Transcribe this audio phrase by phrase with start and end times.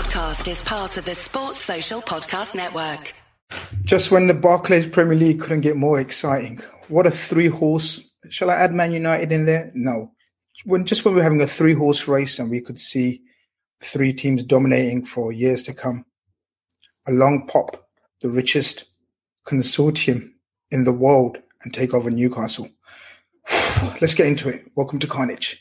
[0.00, 3.12] podcast is part of the Sports Social Podcast Network.
[3.84, 8.10] Just when the Barclays Premier League couldn't get more exciting, what a three horse.
[8.30, 9.70] Shall I add Man United in there?
[9.74, 10.12] No.
[10.64, 13.20] When just when we we're having a three horse race and we could see
[13.82, 16.06] three teams dominating for years to come,
[17.06, 17.86] along pop
[18.22, 18.86] the richest
[19.46, 20.30] consortium
[20.70, 22.70] in the world and take over Newcastle.
[24.00, 24.64] Let's get into it.
[24.74, 25.58] Welcome to Khanage.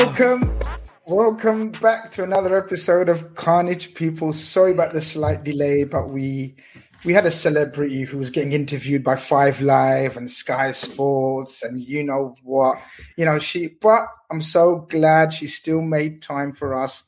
[0.00, 0.58] Welcome,
[1.08, 3.94] welcome back to another episode of Khanage.
[3.94, 6.54] People, sorry about the slight delay, but we
[7.04, 11.78] we had a celebrity who was getting interviewed by Five Live and Sky Sports, and
[11.78, 12.80] you know what,
[13.18, 13.66] you know she.
[13.66, 17.02] But I'm so glad she still made time for us.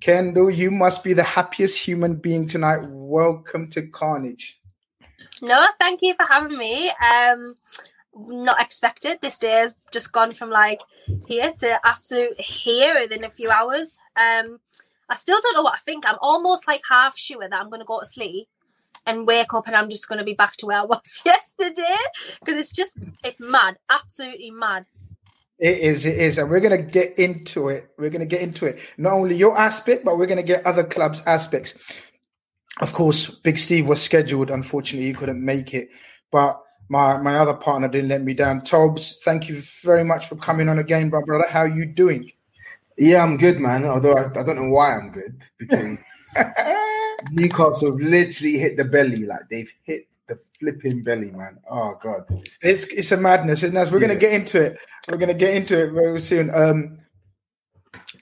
[0.00, 2.82] Kendall, you must be the happiest human being tonight.
[2.84, 4.52] Welcome to Khanage.
[5.42, 6.90] No, thank you for having me.
[6.90, 7.56] Um,
[8.14, 9.18] not expected.
[9.20, 10.80] This day has just gone from like
[11.26, 13.98] here to absolute here within a few hours.
[14.16, 14.60] Um,
[15.08, 16.06] I still don't know what I think.
[16.06, 18.48] I'm almost like half sure that I'm going to go to sleep
[19.06, 21.96] and wake up and I'm just going to be back to where I was yesterday
[22.40, 24.86] because it's just it's mad, absolutely mad.
[25.58, 27.90] It is, it is, and we're going to get into it.
[27.98, 28.78] We're going to get into it.
[28.96, 31.74] Not only your aspect, but we're going to get other clubs' aspects.
[32.80, 34.50] Of course, Big Steve was scheduled.
[34.50, 35.90] Unfortunately, he couldn't make it,
[36.32, 38.62] but my my other partner didn't let me down.
[38.62, 41.46] Tobes, thank you very much for coming on again, my brother.
[41.48, 42.30] How are you doing?
[42.98, 43.84] Yeah, I'm good, man.
[43.84, 45.98] Although I, I don't know why I'm good because
[47.30, 51.58] Newcastle have literally hit the belly, like they've hit the flipping belly, man.
[51.70, 52.24] Oh god,
[52.60, 53.90] it's it's a madness, isn't it?
[53.92, 54.08] We're yeah.
[54.08, 54.78] gonna get into it.
[55.08, 56.52] We're gonna get into it very soon.
[56.52, 56.98] Um,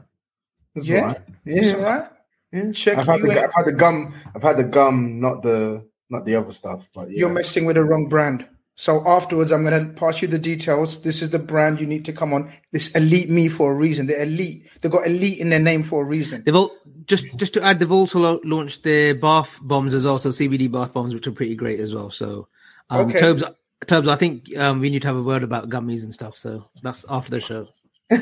[0.74, 1.20] It's yeah, all right.
[1.44, 2.08] Yeah, it's all right.
[2.52, 2.72] Yeah.
[2.72, 2.98] Check.
[2.98, 4.14] I've had, the, I've had the gum.
[4.34, 6.88] I've had the gum, not the not the other stuff.
[6.94, 7.20] But yeah.
[7.20, 8.46] you're messing with the wrong brand.
[8.74, 11.02] So afterwards, I'm going to pass you the details.
[11.02, 12.52] This is the brand you need to come on.
[12.72, 14.06] This Elite Me for a reason.
[14.06, 14.66] The elite.
[14.80, 16.42] They've got elite in their name for a reason.
[16.44, 16.72] They've all,
[17.04, 20.18] just just to add, they've also launched the bath bombs as well.
[20.18, 22.10] So CBD bath bombs, which are pretty great as well.
[22.10, 22.48] So,
[22.88, 23.20] um, okay.
[23.20, 23.44] Tobes,
[23.86, 26.36] Tobes, I think um, we need to have a word about gummies and stuff.
[26.36, 27.68] So that's after the show.
[28.08, 28.20] but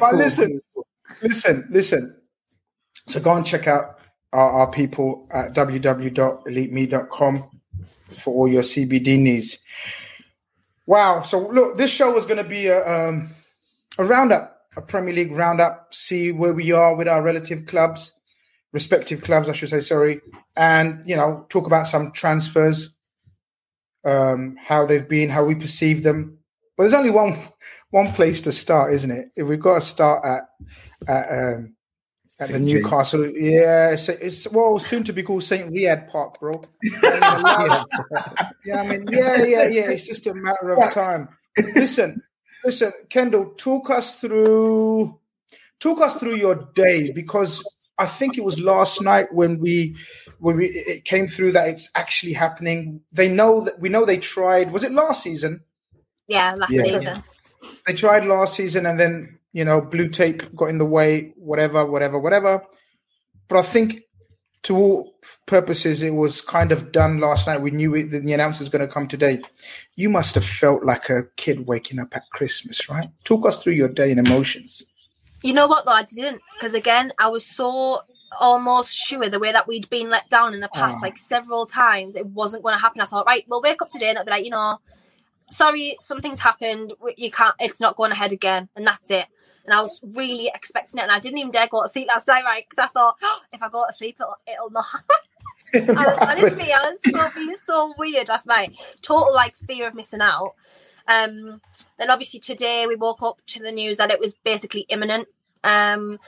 [0.00, 0.16] cool.
[0.16, 0.60] listen,
[1.22, 2.16] listen, listen.
[3.06, 3.98] So go and check out
[4.32, 7.50] our, our people at www.elitememe.com
[8.16, 9.58] for all your CBD needs.
[10.86, 11.22] Wow.
[11.22, 13.30] So look, this show is going to be a, um,
[13.98, 18.12] a roundup, a Premier League roundup, see where we are with our relative clubs,
[18.72, 20.20] respective clubs, I should say, sorry.
[20.56, 22.90] And, you know, talk about some transfers,
[24.04, 26.38] um, how they've been, how we perceive them.
[26.76, 27.38] But there's only one,
[27.90, 29.44] one place to start, isn't it?
[29.44, 30.42] We've got to start at,
[31.08, 31.76] at um,
[32.40, 36.64] at the Newcastle, yeah, it's, it's, well soon to be called Saint Riyadh Park, bro.
[37.02, 37.32] yeah,
[38.76, 39.90] I mean, yeah, yeah, yeah.
[39.90, 41.28] It's just a matter of time.
[41.76, 42.16] Listen,
[42.64, 45.18] listen, Kendall, talk us through,
[45.78, 47.62] talk us through your day because
[47.98, 49.96] I think it was last night when we
[50.40, 53.00] when we it came through that it's actually happening.
[53.12, 54.72] They know that we know they tried.
[54.72, 55.60] Was it last season?
[56.26, 56.82] Yeah, last yeah.
[56.82, 57.22] season.
[57.86, 61.86] They tried last season, and then you know, blue tape got in the way, whatever,
[61.86, 62.62] whatever, whatever.
[63.48, 64.00] But I think
[64.64, 65.14] to all
[65.46, 67.60] purposes, it was kind of done last night.
[67.62, 69.42] We knew it, the announcement was going to come today.
[69.94, 73.06] You must have felt like a kid waking up at Christmas, right?
[73.22, 74.84] Talk us through your day and emotions.
[75.42, 75.92] You know what though?
[75.92, 78.00] I didn't because again, I was so
[78.40, 81.02] almost sure the way that we'd been let down in the past, Oh.
[81.06, 83.00] like several times, it wasn't going to happen.
[83.02, 84.78] I thought, right, we'll wake up today and it'll be like, you know,
[85.48, 86.94] sorry, something's happened.
[87.16, 87.54] You can't.
[87.60, 89.26] It's not going ahead again, and that's it.
[89.64, 92.28] And I was really expecting it, and I didn't even dare go to sleep last
[92.28, 92.64] night, right?
[92.68, 95.16] Because I thought, oh, if I go to sleep, it'll, it'll not happen.
[95.98, 98.76] I, honestly, I was so being so weird last night.
[99.02, 100.54] Total like fear of missing out.
[101.06, 101.60] Um,
[101.98, 105.28] then obviously today we woke up to the news that it was basically imminent.
[105.62, 106.18] Um,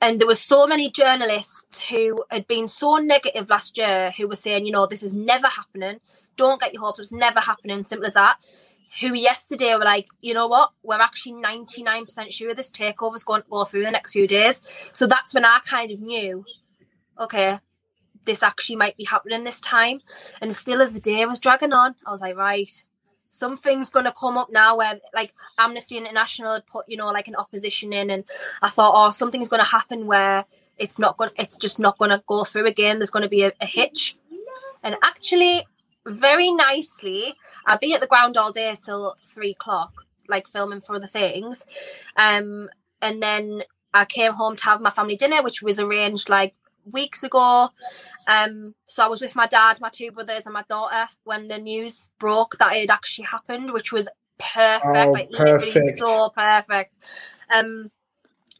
[0.00, 4.36] and there were so many journalists who had been so negative last year who were
[4.36, 6.00] saying, you know, this is never happening.
[6.36, 6.98] Don't get your hopes.
[6.98, 7.82] up, It's never happening.
[7.82, 8.38] Simple as that.
[9.00, 10.70] Who yesterday were like, you know what?
[10.82, 14.62] We're actually 99% sure this takeover is going to go through the next few days.
[14.94, 16.44] So that's when I kind of knew,
[17.18, 17.60] okay,
[18.24, 20.00] this actually might be happening this time.
[20.40, 22.70] And still, as the day was dragging on, I was like, right,
[23.30, 27.28] something's going to come up now where, like, Amnesty International had put, you know, like
[27.28, 28.24] an opposition in, and
[28.62, 30.44] I thought, oh, something's going to happen where
[30.76, 32.98] it's not going, it's just not going to go through again.
[32.98, 34.16] There's going to be a, a hitch.
[34.82, 35.66] And actually,
[36.06, 37.34] very nicely,
[37.66, 41.66] I've been at the ground all day till three o'clock, like filming for other things.
[42.16, 42.68] Um,
[43.02, 43.62] and then
[43.92, 46.54] I came home to have my family dinner, which was arranged like
[46.92, 47.70] weeks ago.
[48.26, 51.58] Um, so I was with my dad, my two brothers, and my daughter when the
[51.58, 54.08] news broke that it had actually happened, which was
[54.38, 55.98] perfect, Oh, like perfect.
[55.98, 56.96] so perfect.
[57.52, 57.88] Um,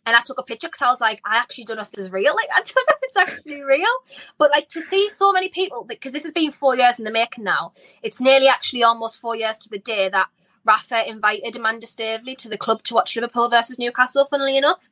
[0.06, 2.06] and I took a picture because I was like, I actually don't know if this
[2.06, 2.34] is real.
[2.36, 3.90] Like, I don't know if it's actually real.
[4.38, 7.10] But like to see so many people, because this has been four years in the
[7.10, 7.72] making now.
[8.02, 10.28] It's nearly actually almost four years to the day that
[10.64, 14.26] Rafa invited Amanda Staveley to the club to watch Liverpool versus Newcastle.
[14.26, 14.88] Funnily enough,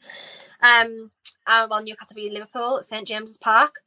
[0.60, 1.10] um,
[1.46, 3.80] uh, well, Newcastle v Liverpool at St James's Park,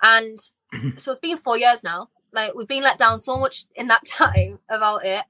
[0.00, 0.38] and
[0.96, 2.08] so it's been four years now.
[2.32, 5.24] Like we've been let down so much in that time about it.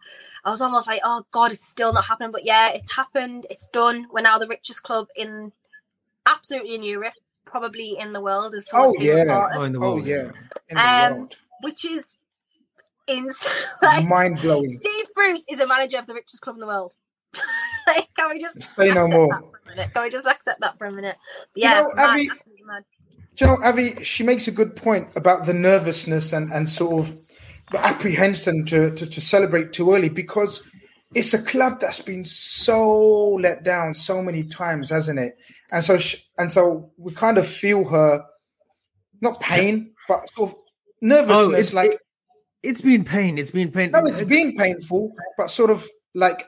[0.44, 2.32] I was almost like, oh god, it's still not happening.
[2.32, 3.46] But yeah, it's happened.
[3.50, 4.06] It's done.
[4.12, 5.52] We're now the richest club in
[6.26, 7.14] absolutely in Europe,
[7.44, 8.54] probably in the world.
[8.54, 9.49] As Oh, yeah.
[9.54, 10.08] Oh, in the world, Oh world.
[10.08, 10.31] yeah,
[10.69, 12.16] in the Um, world, which is
[13.08, 13.52] insane.
[13.82, 14.69] like, mind blowing.
[14.70, 16.94] Steve Bruce is a manager of the richest club in the world.
[17.87, 19.28] like, can we just Say no accept more.
[19.31, 19.90] that for a minute?
[19.94, 21.16] Can we just accept that for a minute?
[21.60, 22.84] You Yeah, know, mad, Abby- absolutely mad.
[22.84, 23.01] Do
[23.38, 27.19] you know, Avi, she makes a good point about the nervousness and, and sort of
[27.70, 30.62] the apprehension to, to, to celebrate too early because
[31.14, 35.37] it's a club that's been so let down so many times, hasn't it?
[35.70, 38.25] And so, she, and so we kind of feel her,
[39.20, 40.56] not pain, but sort of
[41.00, 41.38] nervousness.
[41.38, 42.00] Oh, it's like, it,
[42.62, 43.38] it's been pain.
[43.38, 43.90] It's been pain.
[43.90, 46.46] no, it's been painful, but sort of like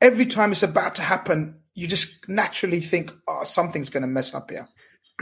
[0.00, 4.34] every time it's about to happen, you just naturally think, oh, something's going to mess
[4.34, 4.68] up here.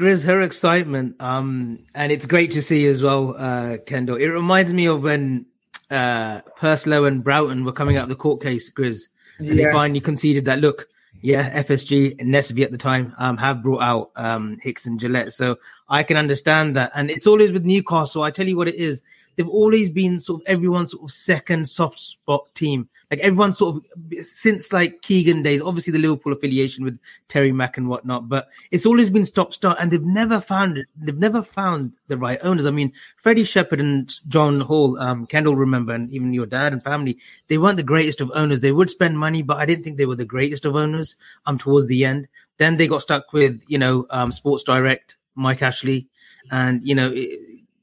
[0.00, 4.16] Grizz, her excitement, um, and it's great to see as well, uh, Kendall.
[4.16, 5.44] It reminds me of when
[5.90, 9.08] uh, Purslow and Broughton were coming out of the court case, Grizz,
[9.38, 10.58] and they finally conceded that.
[10.58, 10.88] Look,
[11.20, 15.32] yeah, FSG and NESV at the time um, have brought out um, Hicks and Gillett,
[15.32, 16.92] so I can understand that.
[16.94, 18.22] And it's always with Newcastle.
[18.22, 19.02] I tell you what it is.
[19.40, 22.90] They've always been sort of everyone's sort of second soft spot team.
[23.10, 26.98] Like everyone sort of since like Keegan days, obviously the Liverpool affiliation with
[27.28, 30.88] Terry Mack and whatnot, but it's always been stop start and they've never found it.
[30.94, 32.66] They've never found the right owners.
[32.66, 36.84] I mean, Freddy Shepherd and John Hall, um, Kendall remember, and even your dad and
[36.84, 37.16] family,
[37.48, 38.60] they weren't the greatest of owners.
[38.60, 41.16] They would spend money, but I didn't think they were the greatest of owners,
[41.46, 42.28] um, towards the end.
[42.58, 46.08] Then they got stuck with, you know, um, Sports Direct, Mike Ashley,
[46.50, 47.10] and, you know,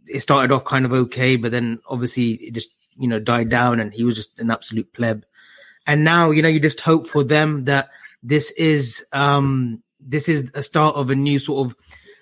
[0.10, 3.80] it started off kind of okay, but then obviously it just, you know, died down
[3.80, 5.26] and he was just an absolute pleb.
[5.86, 7.90] And now, you know, you just hope for them that
[8.24, 11.76] this is, um, this is a start of a new sort of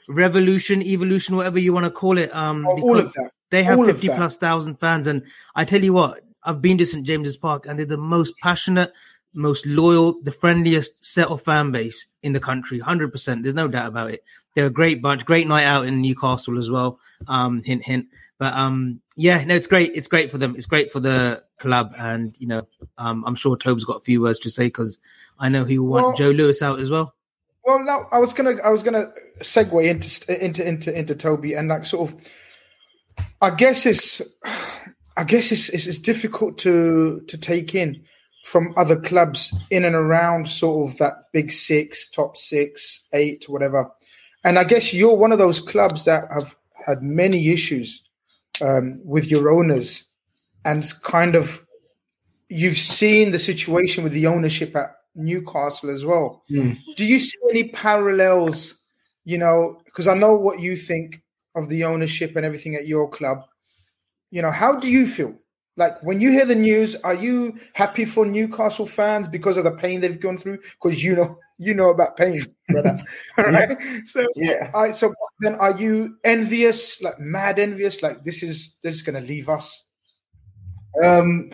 [0.08, 2.34] revolution, evolution, whatever you want to call it.
[2.36, 3.32] Um, Oh, all of because that.
[3.51, 5.08] they have all 50 plus thousand fans.
[5.08, 5.24] And
[5.56, 7.06] I tell you what, I've been to St.
[7.06, 8.94] James's Park and they're the most passionate,
[9.34, 12.80] most loyal, the friendliest set of fan base in the country.
[12.80, 13.42] 100%.
[13.44, 14.24] There's no doubt about it.
[14.56, 17.00] They're a great bunch, great night out in Newcastle as well.
[17.28, 18.08] Um, hint, hint.
[18.38, 19.92] But, um, yeah, no, it's great.
[19.96, 20.56] It's great for them.
[20.56, 21.94] It's great for the club.
[21.98, 22.64] And, you know,
[22.98, 25.00] um, I'm sure Tobe's got a few words to say because
[25.40, 27.14] I know he will want Well- Joe Lewis out as well.
[27.66, 31.68] Well, no, I was gonna, I was gonna segue into into into into Toby and
[31.68, 32.22] like sort of,
[33.42, 34.22] I guess it's,
[35.18, 38.04] I guess it's it's, it's difficult to to take in
[38.44, 43.90] from other clubs in and around sort of that big six, top six, eight, whatever.
[44.46, 48.04] And I guess you're one of those clubs that have had many issues
[48.62, 50.06] um, with your owners,
[50.64, 51.66] and kind of
[52.48, 56.44] you've seen the situation with the ownership at Newcastle as well.
[56.50, 56.78] Mm.
[56.96, 58.82] Do you see any parallels?
[59.24, 61.24] You know, because I know what you think
[61.56, 63.44] of the ownership and everything at your club.
[64.30, 65.36] You know, how do you feel?
[65.77, 69.72] Like when you hear the news, are you happy for Newcastle fans because of the
[69.72, 70.60] pain they've gone through?
[70.82, 72.98] Because you know, you know about pain, brother.
[73.38, 73.77] All right.
[74.05, 74.72] So, Yeah.
[74.74, 74.96] right.
[74.96, 78.01] So then, are you envious, like mad envious?
[78.01, 79.84] Like this is they're just gonna leave us.
[81.03, 81.51] Um,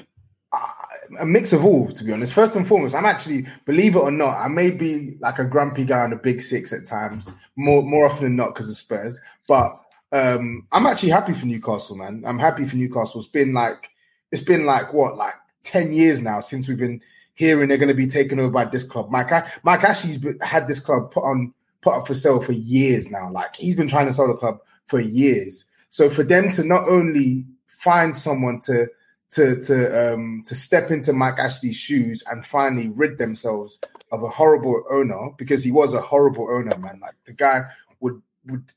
[1.20, 2.34] a mix of all, to be honest.
[2.34, 5.86] First and foremost, I'm actually, believe it or not, I may be like a grumpy
[5.86, 9.20] guy on the big six at times, more more often than not because of Spurs.
[9.48, 12.24] But um, I'm actually happy for Newcastle, man.
[12.26, 13.22] I'm happy for Newcastle.
[13.22, 13.90] It's been like
[14.32, 17.02] it's been like what, like ten years now since we've been
[17.34, 19.10] hearing they're going to be taken over by this club.
[19.10, 19.32] Mike,
[19.64, 23.32] Mike Ashley's been, had this club put on put up for sale for years now.
[23.32, 25.66] Like he's been trying to sell the club for years.
[25.90, 28.88] So for them to not only find someone to
[29.32, 33.80] to to um to step into Mike Ashley's shoes and finally rid themselves
[34.12, 37.00] of a horrible owner because he was a horrible owner, man.
[37.02, 37.62] Like the guy
[38.02, 38.72] would would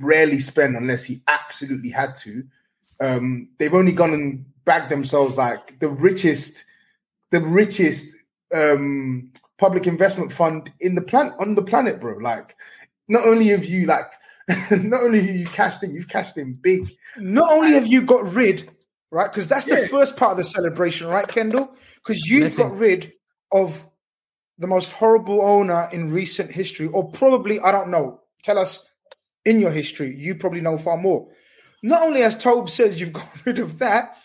[0.00, 2.44] rarely spend unless he absolutely had to.
[3.00, 6.64] Um, they've only gone and bagged themselves like the richest,
[7.30, 8.16] the richest
[8.52, 12.16] um public investment fund in the planet on the planet, bro.
[12.18, 12.56] Like,
[13.08, 14.06] not only have you like,
[14.70, 16.90] not only have you cashed in, you've cashed in big.
[17.16, 18.70] Not only have you got rid,
[19.10, 19.30] right?
[19.30, 19.86] Because that's the Yeah.
[19.88, 21.74] first part of the celebration, right, Kendall?
[21.96, 22.68] Because you Blessing.
[22.68, 23.12] got rid
[23.52, 23.86] of
[24.58, 28.20] the most horrible owner in recent history, or probably, I don't know.
[28.42, 28.82] Tell us
[29.44, 30.14] in your history.
[30.16, 31.28] You probably know far more.
[31.82, 34.16] Not only, as Tobe says, you've got rid of that.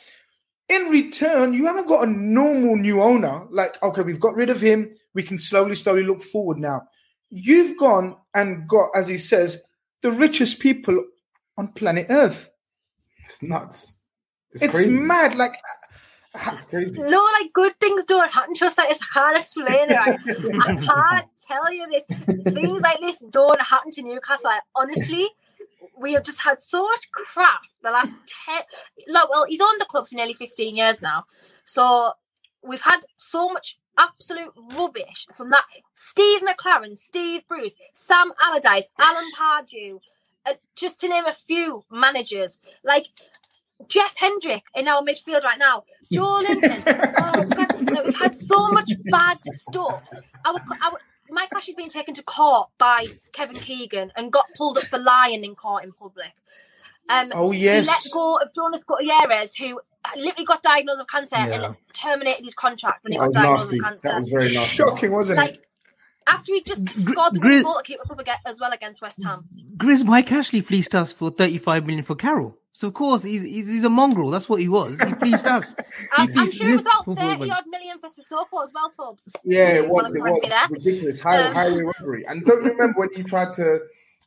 [0.68, 3.46] In return, you haven't got a normal new owner.
[3.52, 4.96] Like, okay, we've got rid of him.
[5.14, 6.82] We can slowly, slowly look forward now.
[7.30, 9.62] You've gone and got, as he says,
[10.02, 11.04] the richest people
[11.58, 12.50] on planet Earth.
[13.26, 14.00] It's nuts.
[14.52, 14.90] It's, It's crazy.
[14.90, 15.36] mad.
[15.36, 15.56] Like,
[16.36, 17.00] It's crazy.
[17.02, 19.00] No, like good things don't happen to us like this.
[19.02, 19.96] I can't explain it.
[19.96, 20.20] Right?
[20.68, 22.06] I can't tell you this.
[22.54, 24.50] Things like this don't happen to Newcastle.
[24.50, 25.30] Like, honestly,
[26.00, 28.62] we have just had so much crap the last ten.
[29.08, 31.26] Like, well, he's owned the club for nearly fifteen years now,
[31.66, 32.12] so
[32.64, 35.64] we've had so much absolute rubbish from that.
[35.96, 40.00] Steve McClaren, Steve Bruce, Sam Allardyce, Alan Pardew,
[40.46, 42.60] uh, just to name a few managers.
[42.84, 43.08] Like
[43.88, 46.84] Jeff Hendrick in our midfield right now, Joe Linton.
[46.88, 47.90] oh, God.
[47.92, 50.04] Like, we've had so much bad stuff.
[50.46, 54.86] Our, our, Mike Ashley's been taken to court by Kevin Keegan and got pulled up
[54.86, 56.32] for lying in court in public.
[57.10, 59.80] Um, oh He let yes, go of Jonas Gutierrez, who
[60.16, 61.66] literally got diagnosed with cancer Yeah.
[61.66, 63.76] and terminated his contract when he That got was diagnosed nasty.
[63.78, 64.08] with cancer.
[64.10, 64.70] That was very nasty.
[64.76, 65.66] shocking, wasn't it?
[66.28, 68.72] Like after he just scored the Grizz- goal to keep us up again, as well
[68.72, 69.46] against West Ham.
[69.78, 72.58] Grizz Mike Ashley fleeced us for 35 million for Carroll.
[72.72, 74.30] So of course he's he's, he's a mongrel.
[74.32, 75.00] That's what he was.
[75.02, 75.76] He fleeced us.
[76.18, 79.32] I'm, He I'm sure it was about thirty odd million for Sissoko as well, Tubbs.
[79.46, 80.12] Yeah, it was.
[80.14, 81.22] It was ridiculous.
[81.22, 82.26] High, Um, highway robbery.
[82.28, 83.80] And don't you remember when you tried to?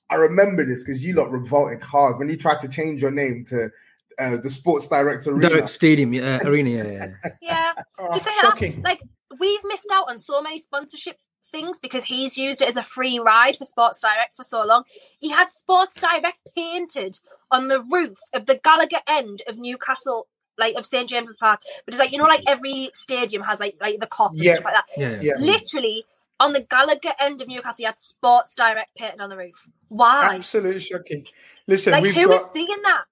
[0.08, 3.44] I remember this because you lot revolted hard when you tried to change your name
[3.50, 3.70] to
[4.18, 5.50] uh, the Sports Director Arena.
[5.50, 6.70] Direct Stadium uh, Arena.
[6.70, 6.84] Yeah,
[7.22, 7.30] yeah.
[7.42, 8.76] Yeah, Oh, just say shocking.
[8.76, 8.84] that.
[8.84, 9.02] Like
[9.38, 11.18] we've missed out on so many sponsorship
[11.50, 14.84] things because he's used it as a free ride for Sports Direct for so long.
[15.18, 17.18] He had Sports Direct painted
[17.50, 20.28] on the roof of the Gallowgate end of Newcastle,
[20.58, 23.76] like of St James's Park, which is like you know, like every stadium has like
[23.80, 24.54] like the Kop and Yeah.
[24.54, 24.84] stuff like that.
[24.96, 25.18] yeah, yeah.
[25.22, 26.04] yeah, Literally
[26.40, 29.68] on the Gallowgate end of Newcastle, he had Sports Direct painted on the roof.
[29.88, 30.34] Why?
[30.36, 31.26] absolutely shocking.
[31.66, 33.04] Listen, Like we've who got is seeing that?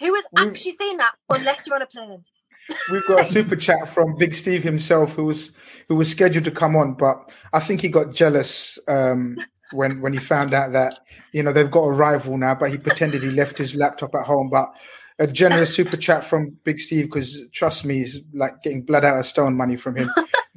[0.00, 1.12] Who is We've- actually seeing that?
[1.30, 2.24] Unless you're on a plane.
[2.90, 5.52] We've got a super chat from Big Steve himself, who was
[5.88, 9.36] who was scheduled to come on, but I think he got jealous um,
[9.72, 11.00] when when he found out that
[11.32, 12.54] you know they've got a rival now.
[12.54, 14.50] But he pretended he left his laptop at home.
[14.50, 14.74] But
[15.18, 19.18] a generous super chat from Big Steve, because trust me, he's like getting blood out
[19.18, 20.10] of stone money from him.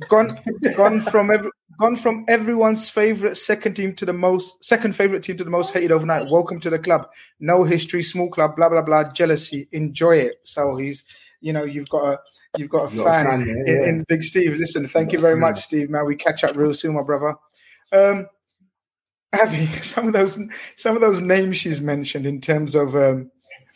[0.09, 0.37] gone
[0.75, 5.37] gone from every, gone from everyone's favorite second team to the most second favorite team
[5.37, 6.31] to the most hated overnight.
[6.31, 7.07] Welcome to the club.
[7.39, 9.11] No history, small club, blah blah blah.
[9.11, 10.35] Jealousy, enjoy it.
[10.43, 11.03] So he's,
[11.45, 12.19] you know, you've got a
[12.57, 13.87] you've got a You've got a fan, fan, yeah, in, yeah.
[13.87, 14.55] in Big Steve.
[14.57, 15.91] Listen, thank you very much, Steve.
[15.91, 17.35] Man, we catch up real soon, my brother.
[17.91, 18.27] Um,
[19.31, 20.39] Avi, some of those
[20.75, 23.29] some of those names she's mentioned in terms of um,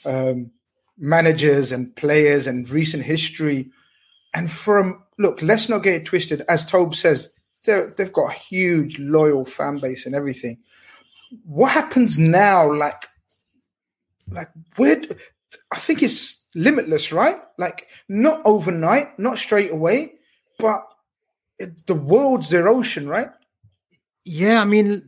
[0.03, 0.49] um,
[0.97, 3.69] managers and players and recent history,
[4.33, 6.41] and from look, let's not get it twisted.
[6.49, 7.29] As Tobe says,
[7.65, 10.57] they've got a huge loyal fan base and everything.
[11.43, 12.73] What happens now?
[12.73, 13.05] Like,
[14.27, 15.03] like where?
[15.71, 17.38] I think it's limitless, right?
[17.58, 20.13] Like not overnight, not straight away,
[20.58, 20.82] but
[21.58, 23.29] it, the world's their ocean, right?
[24.25, 25.01] Yeah, I mean,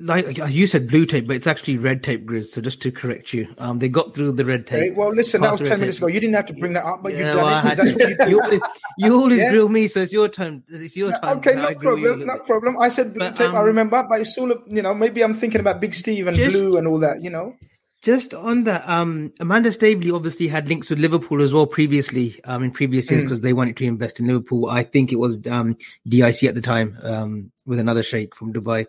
[0.00, 2.46] like you said blue tape, but it's actually red tape, Grizz.
[2.46, 4.94] So just to correct you, um, they got through the red tape.
[4.94, 6.06] Well, listen, that was ten minutes ago.
[6.08, 7.62] You didn't have to bring that up, but Yeah, you well, done I it.
[7.62, 8.30] 'cause That's what you do.
[8.30, 8.60] you always,
[8.98, 9.50] you always Yeah.
[9.50, 10.62] grill me, so it's your turn.
[10.68, 11.38] It's your time.
[11.38, 12.78] Okay, no grill you a problem, no problem.
[12.80, 13.54] I said blue But, tape.
[13.54, 14.94] I um, remember, but it's all you know.
[14.94, 17.22] Maybe I'm thinking about Big Steve and Just- blue and all that.
[17.22, 17.54] You know,
[18.02, 22.64] Just on that, um, Amanda Staveley obviously had links with Liverpool as well previously, um,
[22.64, 23.26] in previous years Mm.
[23.26, 24.68] because they wanted to invest in Liverpool.
[24.68, 25.76] I think it was um,
[26.08, 28.86] DIC at the time, um, with another sheikh from Dubai.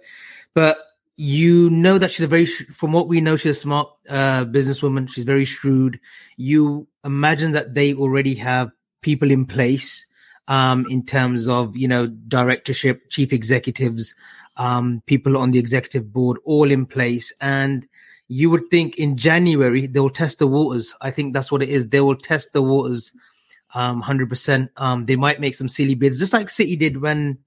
[0.55, 0.79] But
[1.15, 5.08] you know that she's a very, from what we know, she's a smart uh, businesswoman.
[5.08, 6.00] She's very shrewd.
[6.36, 10.08] You imagine that they already have people in place
[10.48, 14.15] um, in terms of you know directorship, chief executives,
[14.58, 17.88] um, people on the executive board, all in place, and
[18.34, 20.94] you would think in January they'll test the waters.
[21.00, 21.88] I think that's what it is.
[21.88, 23.12] They will test the waters,
[23.74, 24.72] um, hundred percent.
[24.78, 27.38] Um, they might make some silly bids, just like City did when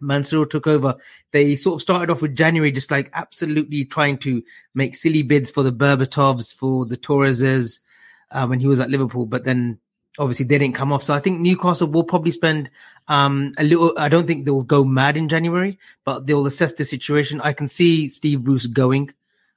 [0.00, 0.94] Mansour took over.
[1.32, 4.42] They sort of started off with January, just like absolutely trying to
[4.74, 7.80] make silly bids for the Berbatovs, for the Torreses,
[8.30, 9.26] uh, when he was at Liverpool.
[9.26, 9.80] But then
[10.16, 11.02] obviously they didn't come off.
[11.02, 12.70] So I think Newcastle will probably spend
[13.08, 13.94] um, a little.
[13.98, 17.40] I don't think they'll go mad in January, but they'll assess the situation.
[17.40, 19.10] I can see Steve Bruce going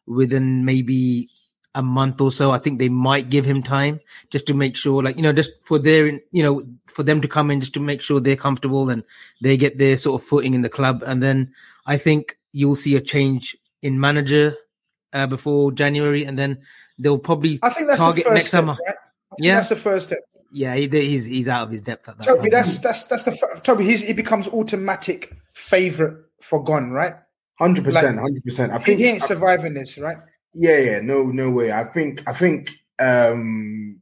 [0.08, 1.30] within maybe
[1.76, 2.52] a month or so.
[2.52, 4.00] I think they might give him time
[4.32, 7.28] just to make sure, like, you know, just for their, you know, for them to
[7.28, 9.04] come in just to make sure they're comfortable and
[9.42, 11.04] they get their sort of footing in the club.
[11.06, 11.54] And then
[11.86, 14.56] I think you'll see a change in manager
[15.14, 16.60] uh, before January and then
[16.98, 18.78] they'll probably I think that's target the first next step, summer.
[18.86, 18.96] Right?
[19.40, 19.56] Yeah.
[19.56, 20.20] that's the first step.
[20.52, 22.52] Yeah, he, he's he's out of his depth at that Toby, point.
[22.54, 23.84] that's that's that's the Toby.
[23.84, 27.16] He's, he becomes automatic favorite for gone, right?
[27.60, 28.72] Hundred percent, hundred percent.
[28.72, 30.18] I think he ain't surviving this, right?
[30.54, 31.72] Yeah, yeah, no, no way.
[31.72, 34.00] I think, I think um,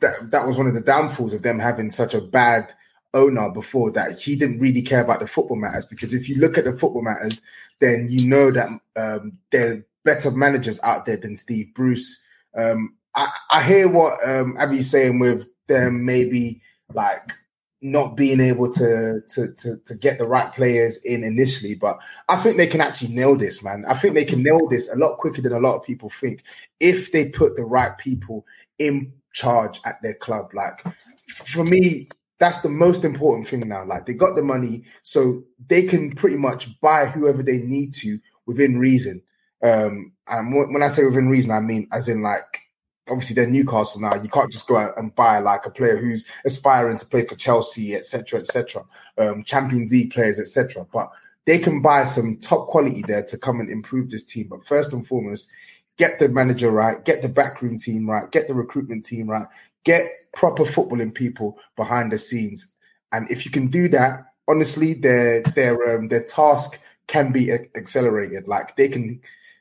[0.00, 2.72] that that was one of the downfalls of them having such a bad
[3.14, 5.86] owner before that he didn't really care about the football matters.
[5.86, 7.40] Because if you look at the football matters,
[7.80, 12.20] then you know that um, there are better managers out there than Steve Bruce.
[12.56, 16.60] Um, I, I hear what um, Abby's saying with them maybe
[16.92, 17.32] like
[17.80, 22.36] not being able to, to to to get the right players in initially, but I
[22.36, 23.84] think they can actually nail this, man.
[23.88, 26.42] I think they can nail this a lot quicker than a lot of people think
[26.80, 28.44] if they put the right people
[28.78, 30.50] in charge at their club.
[30.54, 30.84] Like
[31.26, 33.84] for me, that's the most important thing now.
[33.84, 38.18] Like they got the money, so they can pretty much buy whoever they need to
[38.46, 39.22] within reason.
[39.62, 42.67] Um, and when I say within reason, I mean as in like
[43.10, 44.14] obviously they're Newcastle now.
[44.14, 47.36] You can't just go out and buy like a player who's aspiring to play for
[47.36, 48.84] Chelsea, etc., etc.
[49.16, 50.86] Um, Champions League players, etc.
[50.92, 51.10] But
[51.46, 54.48] they can buy some top quality there to come and improve this team.
[54.48, 55.48] But first and foremost,
[55.96, 59.46] get the manager right, get the backroom team right, get the recruitment team right,
[59.84, 62.72] get proper footballing people behind the scenes.
[63.12, 68.46] And if you can do that, honestly, their their um, their task can be accelerated.
[68.46, 69.20] Like they can,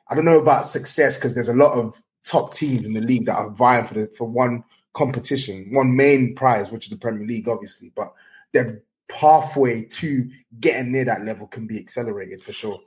[0.10, 3.26] I don't know about success because there's a lot of top teams in the league
[3.26, 4.64] that are vying for the for one
[4.94, 7.92] competition, one main prize, which is the Premier League, obviously.
[7.96, 8.14] But
[8.52, 12.80] their pathway to getting near that level can be accelerated for sure.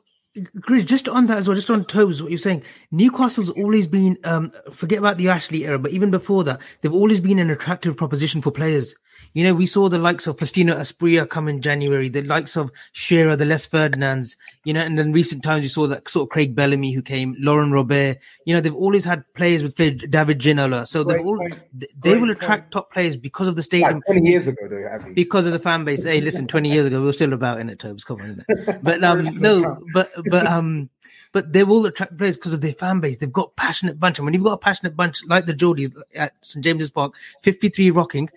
[0.63, 4.17] Chris, just on that as well, just on Tobes, what you're saying, Newcastle's always been,
[4.23, 7.97] um, forget about the Ashley era, but even before that, they've always been an attractive
[7.97, 8.95] proposition for players.
[9.33, 12.71] You know, we saw the likes of Faustino Asprilla come in January, the likes of
[12.93, 16.31] Shearer, the Les Ferdinands, you know, and then recent times you saw that sort of
[16.31, 20.87] Craig Bellamy who came, Laurent Robert, you know, they've always had players with David Ginola.
[20.87, 21.39] So they've all,
[21.73, 25.15] they will attract top players because of the stadium Like 20 years ago, though, Abby.
[25.15, 26.05] because of the fan base.
[26.05, 28.05] Hey, listen, twenty years ago we were still about in it, Tobes.
[28.05, 28.81] Come on, innit?
[28.83, 30.91] but um, no, but but um,
[31.33, 33.19] but they will attract players because of their fan base.
[33.19, 36.35] They've got passionate bunch, and when you've got a passionate bunch like the Geordies at
[36.45, 38.29] St James's Park, fifty-three rocking.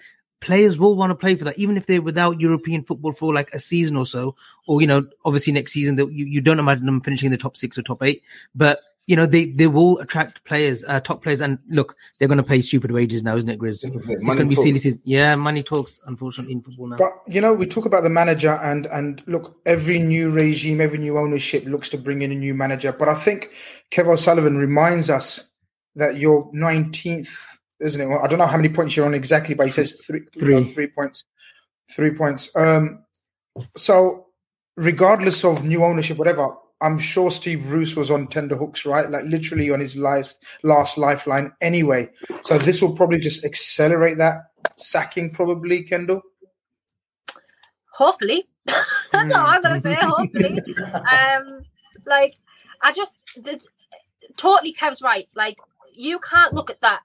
[0.43, 3.49] Players will want to play for that, even if they're without European football for like
[3.53, 4.35] a season or so,
[4.67, 7.37] or you know, obviously next season that you, you don't imagine them finishing in the
[7.37, 11.23] top six or top eight, but you know they they will attract players, uh, top
[11.23, 13.81] players, and look, they're going to pay stupid wages now, isn't it, Grizz?
[13.81, 15.01] Just It's going to be silly season.
[15.03, 16.01] Yeah, money talks.
[16.05, 16.97] Unfortunately, in football now.
[16.97, 20.99] But you know, we talk about the manager, and and look, every new regime, every
[20.99, 22.91] new ownership looks to bring in a new manager.
[22.91, 23.49] But I think
[23.91, 25.51] Kev O'Sullivan reminds us
[25.95, 28.05] that you're 19th, isn't it?
[28.07, 30.41] Well, I don't know how many points you're on exactly, but he says three, you
[30.47, 30.73] know, Three.
[30.73, 31.25] three points,
[31.91, 32.49] three points.
[32.55, 33.03] Um,
[33.77, 34.27] so
[34.77, 36.49] regardless of new ownership, whatever,
[36.81, 39.09] I'm sure Steve Bruce was on tender hooks, right?
[39.09, 42.09] Like literally on his last last lifeline anyway.
[42.43, 44.37] So this will probably just accelerate that
[44.77, 46.21] sacking, probably, Kendall.
[47.93, 48.49] Hopefully.
[49.11, 49.95] That's all I'm gonna say.
[49.95, 50.59] Hopefully.
[51.11, 51.61] um,
[52.05, 52.35] like
[52.81, 53.67] I just there's
[54.35, 55.27] totally Kev's right.
[55.35, 55.57] Like
[55.93, 57.01] you can't look at that.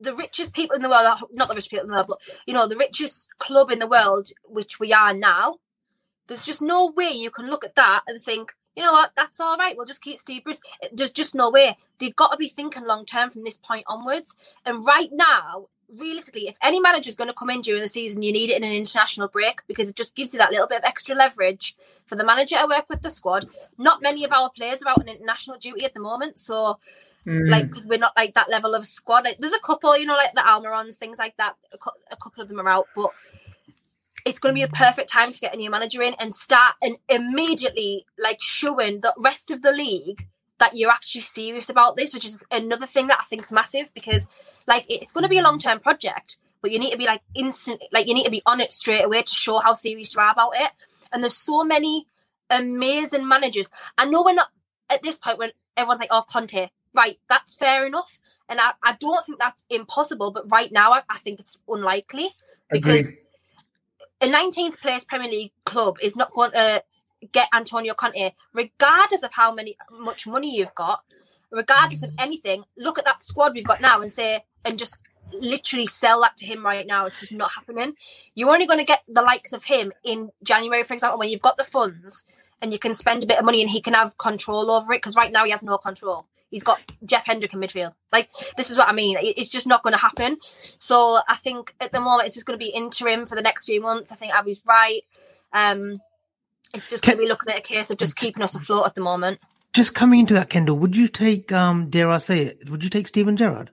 [0.00, 2.54] The richest people in the world, not the richest people in the world, but you
[2.54, 5.58] know, the richest club in the world, which we are now.
[6.26, 9.40] There's just no way you can look at that and think you know what, that's
[9.40, 9.76] all right.
[9.76, 10.60] We'll just keep Steve Bruce.
[10.92, 11.76] There's just no way.
[11.98, 14.34] They've got to be thinking long term from this point onwards.
[14.66, 18.22] And right now, realistically, if any manager is going to come in during the season,
[18.22, 20.78] you need it in an international break because it just gives you that little bit
[20.78, 21.76] of extra leverage
[22.06, 23.46] for the manager to work with the squad.
[23.78, 26.78] Not many of our players are out on international duty at the moment, so
[27.26, 27.50] mm.
[27.50, 29.24] like because we're not like that level of squad.
[29.24, 31.54] Like, there's a couple, you know, like the Almirons, things like that.
[31.72, 31.76] A,
[32.12, 33.10] a couple of them are out, but
[34.24, 36.74] it's going to be a perfect time to get a new manager in and start
[36.80, 40.26] and immediately like showing the rest of the league
[40.58, 43.92] that you're actually serious about this, which is another thing that I think is massive
[43.92, 44.28] because
[44.66, 47.20] like it's going to be a long term project, but you need to be like
[47.34, 50.22] instant, like you need to be on it straight away to show how serious you
[50.22, 50.70] are about it.
[51.12, 52.06] And there's so many
[52.48, 53.68] amazing managers.
[53.98, 54.48] I know we're not
[54.88, 57.18] at this point when everyone's like, "Oh, Conte," right?
[57.28, 60.30] That's fair enough, and I, I don't think that's impossible.
[60.30, 62.30] But right now, I, I think it's unlikely
[62.70, 63.18] because Agreed.
[64.20, 66.82] a 19th place Premier League club is not going to
[67.32, 71.02] get Antonio Conte, regardless of how many much money you've got,
[71.50, 72.64] regardless of anything.
[72.76, 74.98] Look at that squad we've got now and say, and just
[75.32, 77.06] literally sell that to him right now.
[77.06, 77.94] It's just not happening.
[78.34, 81.42] You're only going to get the likes of him in January, for example, when you've
[81.42, 82.26] got the funds
[82.60, 84.98] and you can spend a bit of money and he can have control over it.
[84.98, 86.26] Because right now he has no control.
[86.54, 87.94] He's got Jeff Hendrick in midfield.
[88.12, 89.18] Like this is what I mean.
[89.20, 90.38] It's just not going to happen.
[90.40, 93.64] So I think at the moment it's just going to be interim for the next
[93.64, 94.12] few months.
[94.12, 95.00] I think Abby's right.
[95.52, 96.00] Um,
[96.72, 98.94] it's just going to be looking at a case of just keeping us afloat at
[98.94, 99.40] the moment.
[99.72, 102.90] Just coming into that, Kendall, would you take, um, dare I say it, would you
[102.90, 103.72] take Steven Gerrard?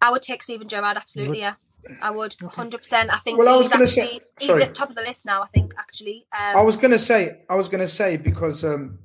[0.00, 1.54] I would take Steven Gerrard, absolutely, yeah.
[2.00, 3.10] I would, hundred percent.
[3.12, 3.38] I think.
[3.38, 5.42] Well, I was going to say, he's at top of the list now.
[5.42, 6.26] I think actually.
[6.32, 8.98] Um, I was going to say, I was going to say because um,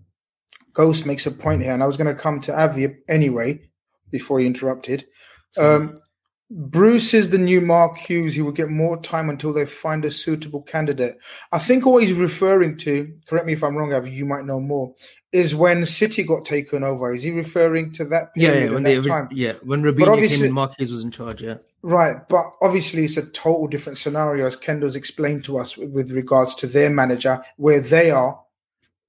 [0.73, 3.69] Ghost makes a point here, and I was going to come to Avi anyway
[4.11, 5.05] before he interrupted.
[5.57, 5.95] Um,
[6.51, 8.35] Bruce is the new Mark Hughes.
[8.35, 11.17] He will get more time until they find a suitable candidate.
[11.51, 14.59] I think what he's referring to, correct me if I'm wrong, Avi, you might know
[14.59, 14.93] more,
[15.31, 17.13] is when City got taken over.
[17.13, 19.27] Is he referring to that Yeah, yeah, when they, time?
[19.31, 21.55] yeah, when Robinho came in, Mark Hughes was in charge, yeah.
[21.81, 26.53] Right, but obviously it's a total different scenario, as Kendall's explained to us with regards
[26.55, 28.39] to their manager, where they are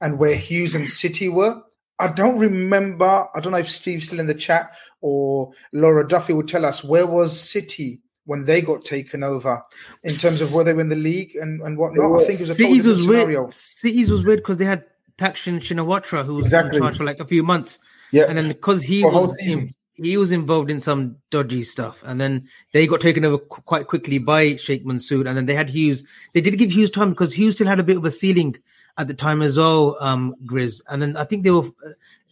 [0.01, 1.63] and where Hughes and City were.
[1.99, 3.27] I don't remember.
[3.35, 6.85] I don't know if Steve's still in the chat or Laura Duffy will tell us
[6.85, 9.63] where was City when they got taken over
[10.03, 12.21] in terms of where they were in the league and, and whatnot.
[12.21, 13.43] I think it was a City's was scenario.
[13.43, 13.53] weird.
[13.53, 14.85] City's was weird because they had
[15.17, 16.77] Thaksin Shinawatra who was exactly.
[16.77, 17.79] in charge for like a few months.
[18.13, 22.03] Yeah, and then because he for was in, he was involved in some dodgy stuff,
[22.05, 25.55] and then they got taken over qu- quite quickly by Sheikh Mansour, and then they
[25.55, 26.05] had Hughes.
[26.35, 28.57] They did give Hughes time because Hughes still had a bit of a ceiling
[28.99, 30.83] at the time as well, um, Grizz.
[30.89, 31.91] And then I think they were, uh,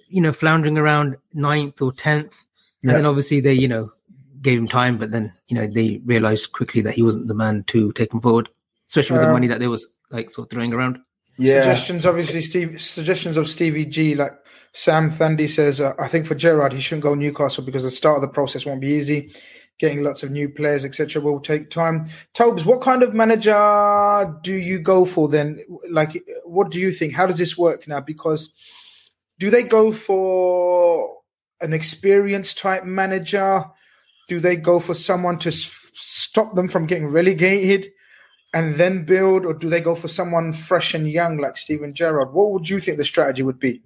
[0.09, 2.45] you know, floundering around ninth or tenth.
[2.83, 2.99] And yeah.
[2.99, 3.93] then obviously they, you know,
[4.41, 7.65] gave him time, but then, you know, they realized quickly that he wasn't the man
[7.69, 8.49] to take him forward,
[8.89, 10.99] especially with um, the money that they was like sort of throwing around.
[11.37, 11.63] Yeah.
[11.63, 14.33] Suggestions, obviously, Steve, suggestions of Stevie G, like
[14.73, 18.17] Sam Thandi says, uh, I think for Gerrard, he shouldn't go Newcastle because the start
[18.17, 19.33] of the process won't be easy
[19.79, 22.09] getting lots of new players, etc., will take time.
[22.33, 25.61] Tobes, what kind of manager do you go for then?
[25.91, 27.13] Like, what do you think?
[27.13, 28.01] How does this work now?
[28.01, 28.51] Because
[29.39, 31.19] do they go for
[31.61, 33.65] an experienced type manager?
[34.29, 37.91] Do they go for someone to s- stop them from getting relegated
[38.55, 42.33] and then build, or do they go for someone fresh and young like Steven Gerrard?
[42.33, 43.83] What would you think the strategy would be?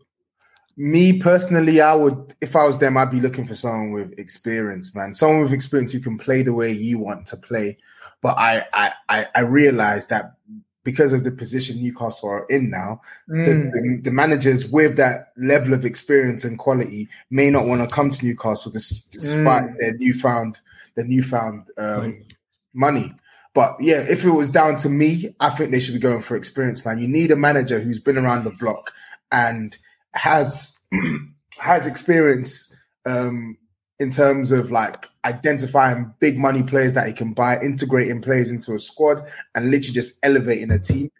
[0.78, 4.94] Me personally, I would, if I was them, I'd be looking for someone with experience,
[4.94, 5.12] man.
[5.12, 7.78] Someone with experience who can play the way you want to play.
[8.22, 10.36] But I, I, I, I realize that
[10.84, 13.44] because of the position Newcastle are in now, mm.
[13.44, 17.92] the, the, the, managers with that level of experience and quality may not want to
[17.92, 19.78] come to Newcastle despite mm.
[19.80, 20.60] their newfound,
[20.94, 22.34] their newfound um, right.
[22.72, 23.12] money.
[23.52, 26.36] But yeah, if it was down to me, I think they should be going for
[26.36, 27.00] experience, man.
[27.00, 28.94] You need a manager who's been around the block
[29.32, 29.76] and
[30.14, 30.78] has
[31.58, 32.74] has experience
[33.06, 33.56] um,
[33.98, 38.74] in terms of like identifying big money players that he can buy, integrating players into
[38.74, 41.10] a squad, and literally just elevating a team.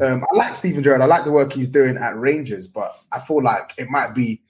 [0.00, 1.02] Um, I like Steven Gerrard.
[1.02, 4.42] I like the work he's doing at Rangers, but I feel like it might be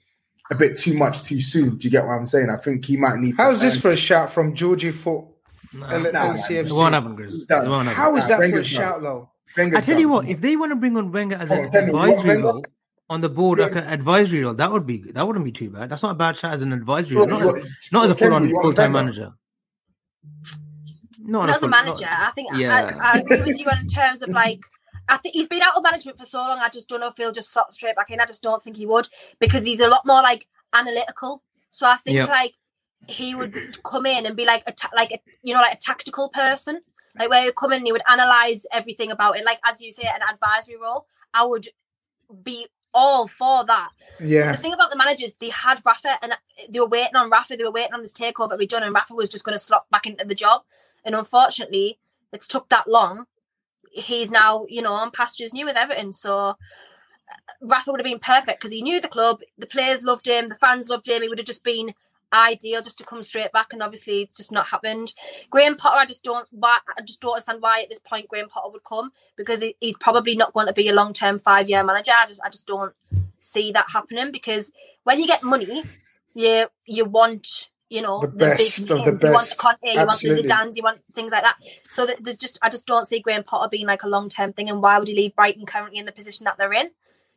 [0.51, 1.77] a bit too much too soon.
[1.77, 2.49] Do you get what I'm saying?
[2.49, 3.35] I think he might need.
[3.37, 5.29] How's this for a shout from Georgie for
[5.73, 6.51] no, LCFC?
[6.51, 7.45] It won't happen, Chris.
[7.47, 9.29] It How is that for a shout though?
[9.57, 12.65] I tell you what, if they want to bring on Wenger as an advisory role,
[13.09, 14.53] on the board, like an advisory role.
[14.55, 15.89] That would be that wouldn't be too bad.
[15.89, 18.33] That's not a bad shot as an advisory role, not as, not as a full
[18.33, 19.33] on full time manager.
[21.19, 22.97] Not, Not as a full- manager, not- I think yeah.
[23.01, 24.59] I, I agree with you in terms of like.
[25.07, 26.57] I think he's been out of management for so long.
[26.57, 28.19] I just don't know if he'll just slot straight back in.
[28.19, 29.07] I just don't think he would
[29.39, 31.43] because he's a lot more like analytical.
[31.69, 32.23] So I think Yeah.
[32.25, 32.53] like
[33.07, 35.79] he would come in and be like a ta- like a, you know like a
[35.79, 36.81] tactical person,
[37.19, 39.45] like where he'd come in and he would analyze everything about it.
[39.45, 41.05] Like as you say, an advisory role.
[41.35, 41.67] I would
[42.43, 43.89] be all for that.
[44.19, 44.53] Yeah.
[44.53, 46.33] The thing about the managers, they had Rafa and
[46.69, 47.57] they were waiting on Rafa.
[47.57, 49.63] They were waiting on this takeover to be done, and Rafa was just going to
[49.63, 50.63] slot back into the job.
[51.03, 51.99] And unfortunately,
[52.31, 53.25] it's took that long.
[53.91, 56.13] He's now, you know, on pastures new with Everton.
[56.13, 56.53] So uh,
[57.61, 60.55] Rafa would have been perfect because he knew the club, the players loved him, the
[60.55, 61.21] fans loved him.
[61.21, 61.93] He would have just been
[62.35, 63.73] ideal just to come straight back.
[63.73, 65.13] And obviously, it's just not happened.
[65.49, 68.49] Graham Potter, I just don't, why, I just don't understand why at this point Graham
[68.49, 71.83] Potter would come because he's probably not going to be a long term five year
[71.83, 72.11] manager.
[72.15, 72.93] I just, I just don't
[73.39, 74.71] see that happening because
[75.03, 75.83] when you get money,
[76.33, 79.05] you you want you know The best big of the names.
[79.05, 79.57] You want the best.
[79.57, 80.41] Conte, you Absolutely.
[80.41, 81.57] want the Zidanes, you want things like that.
[81.89, 84.53] So that there's just I just don't see Graham Potter being like a long term
[84.53, 84.69] thing.
[84.69, 86.91] And why would he leave Brighton currently in the position that they're in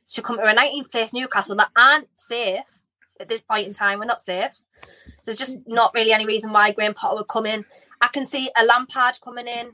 [0.08, 2.80] to come to a 19th place Newcastle that aren't safe
[3.20, 3.98] at this point in time?
[3.98, 4.60] We're not safe.
[5.24, 7.64] There's just not really any reason why Graham Potter would come in.
[8.00, 9.72] I can see a Lampard coming in.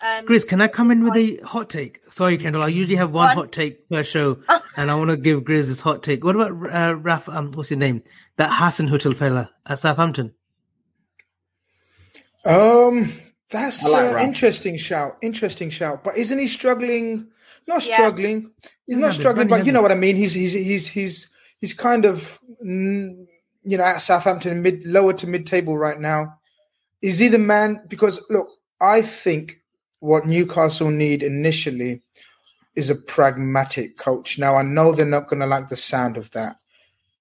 [0.00, 2.00] Um, Chris, can I come this in with a hot take?
[2.10, 2.62] Sorry, Kendall.
[2.62, 3.36] I usually have one Go on.
[3.36, 4.38] hot take per show,
[4.76, 6.22] and I want to give Grizz this hot take.
[6.22, 7.28] What about uh, Raf?
[7.30, 8.02] Um, what's his name?
[8.36, 10.34] That Hasenhüttl fella at Southampton.
[12.44, 13.12] Um,
[13.50, 15.16] that's I like an interesting shout.
[15.22, 16.04] Interesting shout.
[16.04, 17.28] But isn't he struggling?
[17.66, 17.94] Not Yeah.
[17.94, 18.50] struggling.
[18.86, 19.82] He's He's not struggling, Bunny but you know hasn't.
[19.82, 20.16] what I mean.
[20.16, 23.26] He's he's he's he's he's kind of mm,
[23.64, 26.38] you know at Southampton mid lower to mid table right now.
[27.02, 27.82] Is he the man?
[27.88, 28.48] Because look,
[28.80, 29.62] I think
[30.00, 32.02] what Newcastle need initially
[32.74, 34.38] is a pragmatic coach.
[34.38, 36.56] Now I know they're not going to like the sound of that,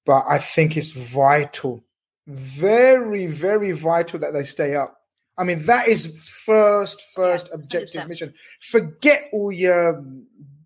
[0.06, 1.84] but I think it's vital,
[2.28, 4.98] very very vital that they stay up.
[5.38, 6.08] I mean, that is
[6.46, 8.08] first, first objective 100%.
[8.08, 8.34] mission.
[8.62, 10.02] Forget all your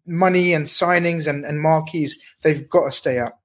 [0.06, 2.18] money and signings and, and marquees.
[2.44, 3.39] They've got to stay up.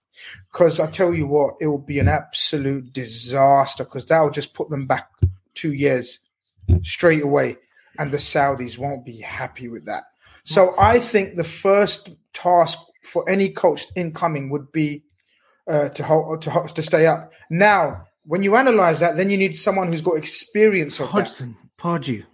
[0.55, 4.55] Because I tell you what, it will be an absolute disaster because that will just
[4.55, 5.11] put them back
[5.55, 6.21] two years
[6.85, 7.57] straight away.
[7.99, 10.05] And the Saudis won't be happy with that.
[10.45, 15.03] So I think the first task for any coach incoming would be
[15.69, 17.33] uh, to hold to to stay up.
[17.51, 21.13] Now, when you analyze that, then you need someone who's got experience of that.
[21.13, 22.25] Hodgson, Pardew,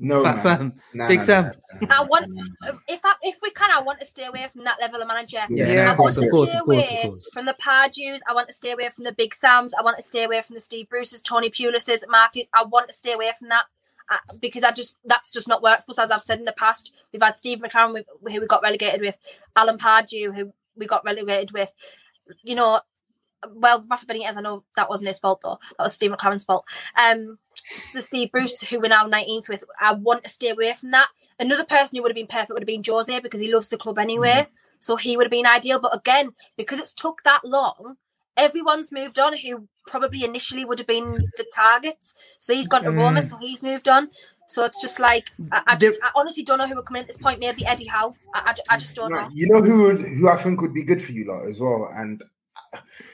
[0.00, 0.38] No, Fat man.
[0.38, 1.44] Sam, Nah, Big nah, Sam.
[1.44, 2.26] nah, nah, I want
[2.88, 5.40] if I, if we can, I want to stay away from that level of manager.
[5.50, 7.30] Yeah, Yeah, I of want course, to of course, stay of course, of away course.
[7.32, 8.20] from the Pardews.
[8.28, 9.74] I want to stay away from the Big Sams.
[9.74, 12.46] I want to stay away from the Steve Bruce's, Tony Pulis's, Marcus.
[12.54, 13.64] I want to stay away from that
[14.10, 15.98] uh, because I just that's just not worked for us.
[15.98, 19.00] As I've said in the past, we've had Steve McClaren, who who we got relegated
[19.00, 19.18] with,
[19.56, 21.72] Alan Pardew, who we got relegated with.
[22.42, 22.80] You know,
[23.52, 25.58] well, Rafa Benitez, I know that wasn't his fault though.
[25.76, 26.64] That was Steve McClaren's fault.
[26.96, 27.47] Um, it's
[27.92, 31.08] the Steve Bruce, who we're now 19th with, I want to stay away from that.
[31.38, 33.76] Another person who would have been perfect would have been Jose because he loves the
[33.78, 34.46] club anyway.
[34.46, 34.52] Mm-hmm.
[34.80, 35.80] So he would have been ideal.
[35.80, 37.96] But again, because it's took that long,
[38.36, 42.14] everyone's moved on who probably initially would have been the targets.
[42.40, 43.28] So he's gone to Roma, mm.
[43.28, 44.10] so he's moved on.
[44.46, 47.02] So it's just like, I, I, just, I honestly don't know who would come in
[47.02, 47.40] at this point.
[47.40, 48.14] Maybe Eddie Howe.
[48.34, 49.28] I, I, I just don't No, know.
[49.32, 51.90] you know who would, who I think would be good for you lot as well,
[51.94, 52.22] and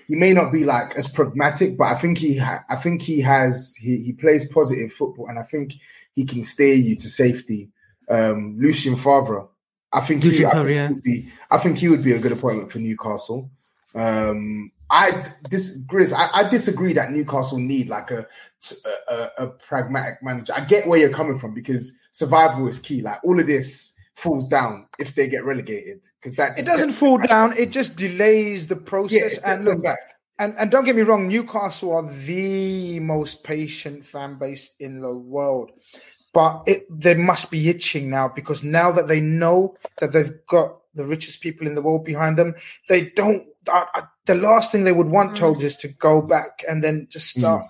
[0.08, 3.20] he may not be like as pragmatic, but I think he ha- I think he
[3.20, 5.74] has he, he plays positive football, and I think
[6.14, 7.70] he can steer you to safety.
[8.08, 9.46] Um, Lucien Favre,
[9.92, 10.88] I think he, I think yeah.
[10.88, 13.50] he would be I think he would be a good appointment for Newcastle.
[13.94, 18.26] Um, I this Grizz, I, I disagree that Newcastle need like a
[19.08, 20.52] a- a pragmatic manager.
[20.56, 23.02] I get where you're coming from because survival is key.
[23.02, 27.18] Like all of this falls down if they get relegated because that It doesn't fall
[27.18, 27.56] down.
[27.56, 29.38] It just delays the process.
[29.38, 29.98] it and look, back.
[30.38, 35.14] and, and don't get me wrong, Newcastle are the most patient fan base in the
[35.14, 35.72] world.
[36.32, 40.78] But it they must be itching now because now that they know that they've got
[40.94, 42.54] the richest people in the world behind them,
[42.88, 43.46] they don't.
[43.68, 45.36] I, I, the last thing they would want, mm.
[45.36, 47.40] told is to go back and then just mm.
[47.40, 47.66] start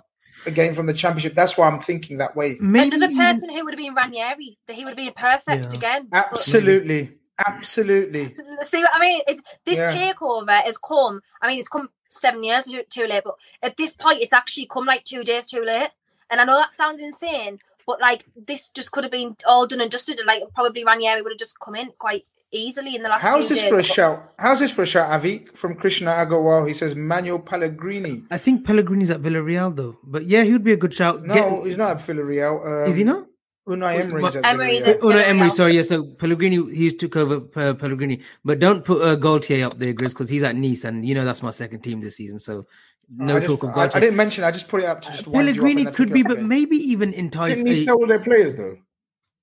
[0.47, 1.35] again from the championship.
[1.35, 2.57] That's why I'm thinking that way.
[2.61, 5.73] Maybe Another even- person who would have been Ranieri, that he would have been perfect
[5.73, 5.79] Yeah.
[5.79, 6.09] again.
[6.13, 7.13] Absolutely,
[7.47, 8.35] absolutely.
[8.63, 9.21] See what I mean?
[9.27, 10.13] It's, this Yeah.
[10.13, 11.21] takeover has come.
[11.43, 14.67] I mean, it's come seven years too, too late, but at this point, it's actually
[14.67, 15.91] come like two days too late.
[16.31, 19.81] And I know that sounds insane, but like this just could have been all done
[19.81, 20.19] and dusted.
[20.19, 23.23] and, Like probably Ranieri would have just come in quite easily in the last.
[23.23, 23.69] How's this days.
[23.69, 24.33] for a shout?
[24.38, 25.47] How's this for a shout, Avi?
[25.55, 26.67] From Krishna Agarwal.
[26.67, 28.23] He says Manuel Pellegrini.
[28.31, 31.25] I think Pellegrini's at Villarreal though, but yeah, he would be a good shout.
[31.25, 32.85] No, Get- he's not at Villarreal.
[32.85, 33.27] Um, Is he not?
[33.69, 34.88] Unai Emery's at Emery's Villarreal.
[34.88, 35.51] at- Oh no, Emery.
[35.51, 35.83] Sorry, yeah.
[35.83, 40.11] So Pellegrini, he took over uh, Pellegrini, but don't put uh, Galtier up there, Grizz,
[40.11, 42.38] because he's at Nice, and you know that's my second team this season.
[42.38, 42.67] So
[43.09, 43.97] no I, just, talk of I, Galtier.
[43.97, 44.45] I didn't mention.
[44.45, 46.77] I just put it up to just wind you up Pellegrini could be, but maybe
[46.77, 47.57] even entice.
[47.57, 48.77] Didn't Nice sell all their players though?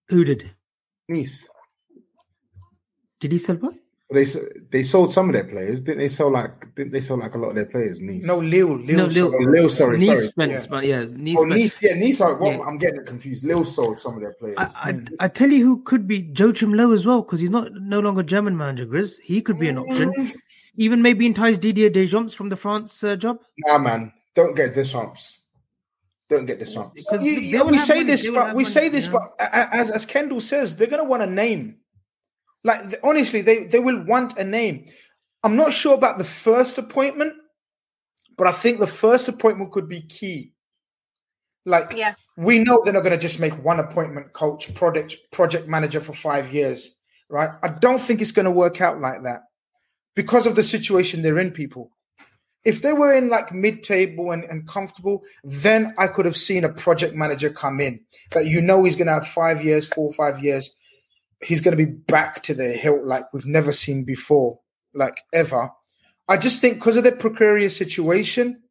[0.10, 0.52] who did?
[1.08, 1.48] Nice.
[3.22, 3.76] Did he sell what?
[4.14, 4.26] They
[4.72, 5.80] they sold some of their players.
[5.82, 6.76] Didn't they sell like?
[6.76, 8.02] Didn't they sell like a lot of their players?
[8.02, 8.26] Nice.
[8.26, 8.76] no Lille.
[8.78, 8.98] Lille.
[8.98, 10.28] No, Lille- sold- Lille, sorry, Nice sorry.
[10.28, 10.58] spent, Yeah.
[10.60, 11.36] spent- yeah, Nice.
[11.40, 11.82] Oh, Nice.
[11.82, 12.20] Yeah, Nice.
[12.20, 12.60] Are, well, Yeah.
[12.68, 13.46] I'm getting confused.
[13.46, 14.58] Lille sold some of their players.
[14.58, 17.72] I, I, I tell you who could be Joachim Low as well because he's not
[17.76, 18.86] no longer German manager.
[18.86, 20.12] Grizz, he could be an option.
[20.76, 23.38] Even maybe entice Didier Deschamps from the France uh, job.
[23.66, 24.12] nah, man.
[24.36, 25.40] Don't get Deschamps.
[26.30, 26.96] Don't get Deschamps.
[26.96, 29.14] Because You- you- we say money, this, but we money, say you this, know?
[29.14, 31.78] but a- a- as as Kendall says, they're going to want a name.
[32.64, 34.86] Like honestly, they they will want a name.
[35.44, 37.34] I'm not sure about the first appointment,
[38.38, 40.54] but I think the first appointment could be key.
[41.66, 42.16] Like Yeah.
[42.38, 46.14] we know they're not going to just make one appointment, coach, project project manager for
[46.14, 46.96] five years,
[47.30, 47.50] right?
[47.64, 49.42] I don't think it's going to work out like that
[50.16, 51.52] because of the situation they're in.
[51.52, 51.92] People,
[52.64, 56.70] if they were in like mid-table and, and comfortable, then I could have seen a
[56.74, 58.00] project manager come in
[58.32, 60.72] that you know he's going to have five years, four or five years.
[61.44, 64.60] He's going to be back to the hilt like we've never seen before,
[64.94, 65.72] like ever.
[66.28, 68.62] I just think because of the precarious situation,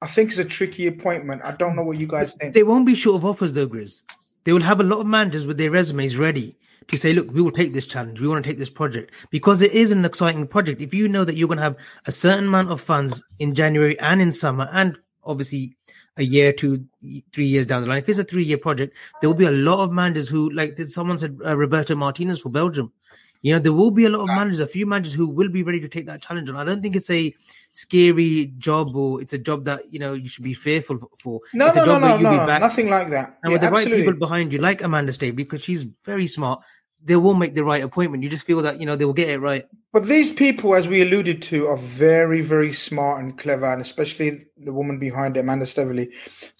[0.00, 1.42] I think it's a tricky appointment.
[1.44, 2.54] I don't know what you guys think.
[2.54, 4.02] They won't be short of offers though, Grizz.
[4.44, 6.56] They will have a lot of managers with their resumes ready
[6.88, 8.20] to say, look, we will take this challenge.
[8.20, 10.80] We want to take this project because it is an exciting project.
[10.80, 13.98] If you know that you're going to have a certain amount of funds in January
[14.00, 15.76] and in summer and obviously
[16.16, 16.84] a year, two,
[17.32, 19.50] three years down the line, if it's a three year project, there will be a
[19.50, 22.92] lot of managers who, like someone said, uh, Roberto Martinez for Belgium.
[23.40, 25.64] You know, there will be a lot of managers, a few managers who will be
[25.64, 26.48] ready to take that challenge.
[26.48, 27.34] And I don't think it's a
[27.74, 31.40] scary job or it's a job that, you know, you should be fearful for.
[31.52, 33.38] No, it's no, no, no, no, be no, back- nothing like that.
[33.42, 36.60] and Yeah, with the right people behind you, like Amanda Stay, because she's very smart,
[37.02, 38.22] they will make the right appointment.
[38.22, 39.64] You just feel that, you know, they will get it right.
[39.92, 44.42] But these people, as we alluded to, are very, very smart and clever, and especially
[44.56, 46.10] the woman behind it, Amanda Staveley.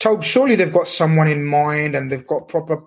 [0.00, 2.82] Told surely they've got someone in mind, and they've got proper,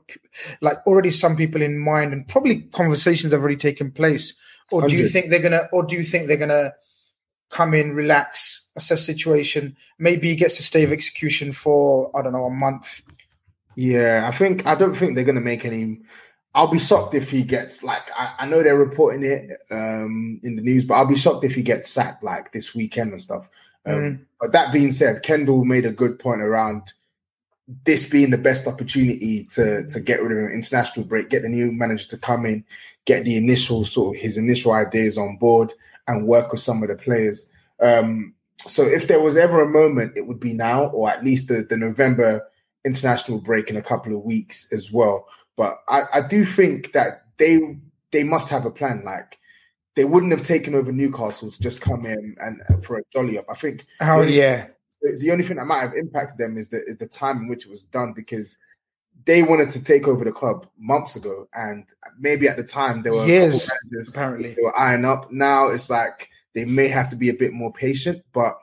[0.62, 4.36] like already some people in mind, and probably conversations have already taken place.
[4.72, 5.68] Or do you think they're gonna?
[5.74, 6.74] Or do you think they're gonna
[7.50, 9.76] come in, relax, assess situation?
[9.98, 13.02] Maybe he gets a stay of execution for I don't know a month.
[13.76, 16.02] Yeah, I think I don't think they're gonna make any.
[16.56, 20.56] I'll be shocked if he gets like I, I know they're reporting it um in
[20.56, 23.48] the news, but I'll be shocked if he gets sacked like this weekend and stuff.
[23.86, 24.26] Um, Mm.
[24.42, 26.94] But that being said, Kendall made a good point around
[27.84, 31.50] this being the best opportunity to to get rid of an international break, get the
[31.50, 32.64] new manager to come in,
[33.06, 35.74] get the initial sort of his initial ideas on board,
[36.08, 37.50] and work with some of the players.
[37.80, 38.34] Um,
[38.68, 41.66] so if there was ever a moment, it would be now, or at least the,
[41.70, 42.42] the November
[42.86, 45.28] international break in a couple of weeks as well.
[45.58, 47.80] But I, I do think that they
[48.12, 49.04] they must have a plan.
[49.04, 49.38] Like
[49.96, 53.38] they wouldn't have taken over Newcastle to just come in and, and for a jolly
[53.38, 53.46] up.
[53.50, 54.22] I think How?
[54.22, 54.68] the- Yeah,
[55.02, 57.48] the, the only thing that might have impacted them is the is the time in
[57.48, 58.58] which it was done because
[59.26, 61.86] they wanted to take over the club months ago, and
[62.20, 63.70] maybe at the time there were a Years,
[64.10, 64.54] apparently.
[64.54, 65.32] they were eyeing up.
[65.32, 68.60] Now it's like they may have to be a bit more patient, but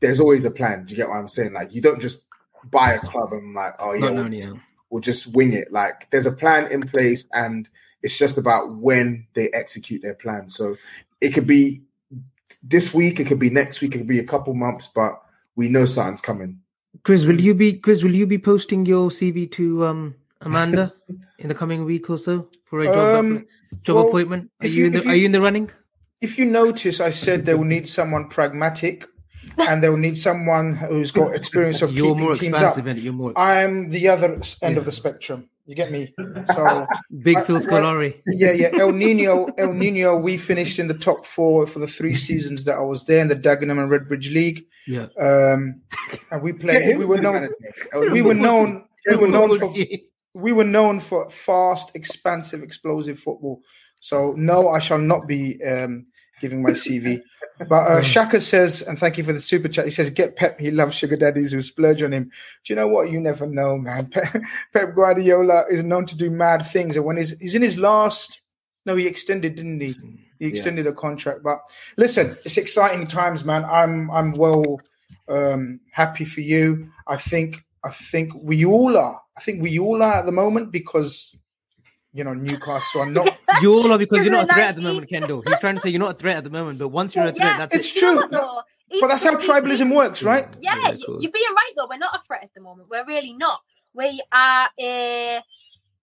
[0.00, 0.84] there's always a plan.
[0.84, 1.52] Do you get what I'm saying?
[1.52, 2.22] Like you don't just
[2.70, 5.72] buy a club and like, oh yeah, Not we'll, known, we'll just wing it.
[5.72, 7.68] Like there's a plan in place, and
[8.02, 10.48] it's just about when they execute their plan.
[10.48, 10.76] So
[11.20, 11.82] it could be
[12.62, 15.12] this week, it could be next week, it could be a couple months, but
[15.56, 16.60] we know something's coming.
[17.04, 18.02] Chris, will you be Chris?
[18.02, 20.92] Will you be posting your CV to um Amanda
[21.38, 23.46] in the coming week or so for a job Um,
[23.82, 24.50] job well, appointment?
[24.60, 25.70] Are you, you- in the you- Are you in the running?
[26.20, 29.06] if you notice, I said they will need someone pragmatic,
[29.60, 32.90] and they will need someone who's got experience of You're keeping more teams expansive, up.
[32.90, 35.48] and you're more I'm the other s- end of the spectrum.
[35.66, 36.14] You get me?
[36.54, 36.86] So
[37.22, 38.20] big I- Phil I- Scolari.
[38.26, 38.70] yeah, yeah.
[38.78, 40.16] El Nino, El Nino.
[40.16, 43.28] We finished in the top four for the three seasons that I was there in
[43.28, 44.64] the Dagenham and Redbridge League.
[44.86, 45.82] Yeah, Um,
[46.30, 46.82] and we played.
[46.82, 47.48] him We were known.
[48.10, 48.84] We were known.
[49.08, 49.74] We were known for.
[50.34, 53.60] We were known for fast, expansive, explosive football.
[54.00, 56.04] So no, I shall not be um,
[56.40, 57.22] giving my CV.
[57.68, 59.84] But uh, Shaka says, and thank you for the super chat.
[59.84, 60.60] He says, "Get Pep.
[60.60, 62.30] He loves sugar daddies who splurge on him."
[62.64, 63.10] Do you know what?
[63.10, 64.06] You never know, man.
[64.12, 64.32] Pep,
[64.72, 68.40] Pep Guardiola is known to do mad things, and when he's he's in his last,
[68.86, 69.96] no, he extended, didn't he?
[70.38, 71.42] He extended a contract.
[71.42, 71.58] But
[71.96, 73.64] listen, it's exciting times, man.
[73.64, 74.80] I'm I'm well
[75.28, 76.90] um, happy for you.
[77.08, 79.20] I think I think we all are.
[79.36, 81.34] I think we all are at the moment because
[82.12, 83.36] you know Newcastle are not.
[83.60, 85.42] You all are because you're not a threat like at the moment, Kendall.
[85.46, 87.32] He's trying to say you're not a threat at the moment, but once you're a
[87.32, 88.00] threat, Yeah, that's it's it.
[88.00, 88.38] Do you know true.
[88.38, 88.64] what,
[89.00, 90.46] but that's how tribalism works, right?
[90.60, 91.22] Yeah, Yeah, of you- course.
[91.22, 91.86] you're being right though.
[91.90, 92.88] We're not a threat at the moment.
[92.90, 93.60] We're really not.
[93.94, 95.40] We are a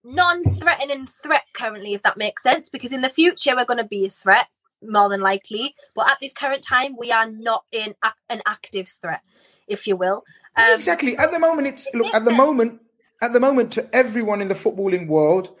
[0.04, 2.70] non-threatening threat currently, if that makes sense.
[2.70, 4.46] Because in the future, we're going to be a threat
[4.82, 8.88] more than likely, but at this current time, we are not in ac- an active
[9.00, 9.20] threat,
[9.66, 10.22] if you will.
[10.54, 11.16] Um, exactly.
[11.16, 12.06] At the moment, it's look.
[12.14, 12.36] At the sense.
[12.38, 12.80] moment,
[13.22, 15.56] at the moment, to everyone in the footballing world,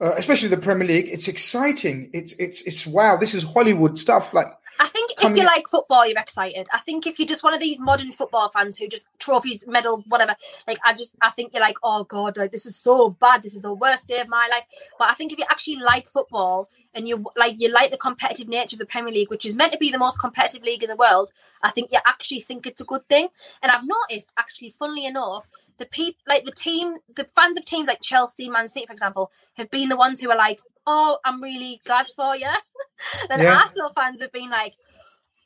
[0.00, 2.10] uh, especially the Premier League, it's exciting.
[2.12, 3.16] It's it's it's wow.
[3.16, 4.34] This is Hollywood stuff.
[4.34, 6.68] Like I think if you like football, you're excited.
[6.72, 10.04] I think if you're just one of these modern football fans who just trophies, medals,
[10.06, 10.36] whatever,
[10.66, 13.42] like I just I think you're like, oh god, like this is so bad.
[13.42, 14.64] This is the worst day of my life.
[14.98, 18.48] But I think if you actually like football and you like you like the competitive
[18.48, 20.90] nature of the Premier League, which is meant to be the most competitive league in
[20.90, 21.30] the world,
[21.62, 23.28] I think you actually think it's a good thing.
[23.62, 25.48] And I've noticed, actually, funnily enough,
[25.78, 29.30] the people like the team, the fans of teams like Chelsea, Man City, for example,
[29.54, 32.48] have been the ones who are like, oh, I'm really glad for you.
[33.28, 33.58] then Yeah.
[33.60, 34.74] Arsenal fans have been like,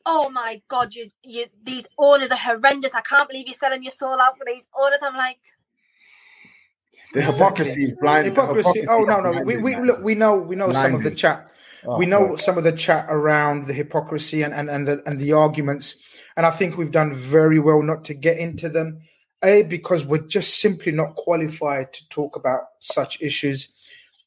[0.07, 2.95] oh my god, you, you these owners are horrendous.
[2.95, 5.01] I can't believe you're selling your soul out for these owners.
[5.03, 5.39] I'm like,
[7.13, 8.27] The hypocrisy is blind.
[8.27, 8.87] the hypocrisy.
[8.89, 9.43] Oh no, no.
[9.43, 10.03] We, we look.
[10.03, 10.37] We know.
[10.37, 11.51] We know some of the chat.
[11.85, 12.41] Oh, we know God.
[12.41, 15.97] some of the chat around the hypocrisy and and and the, and the arguments.
[16.37, 19.01] And I think we've done very well not to get into them.
[19.43, 23.69] A because we're just simply not qualified to talk about such issues.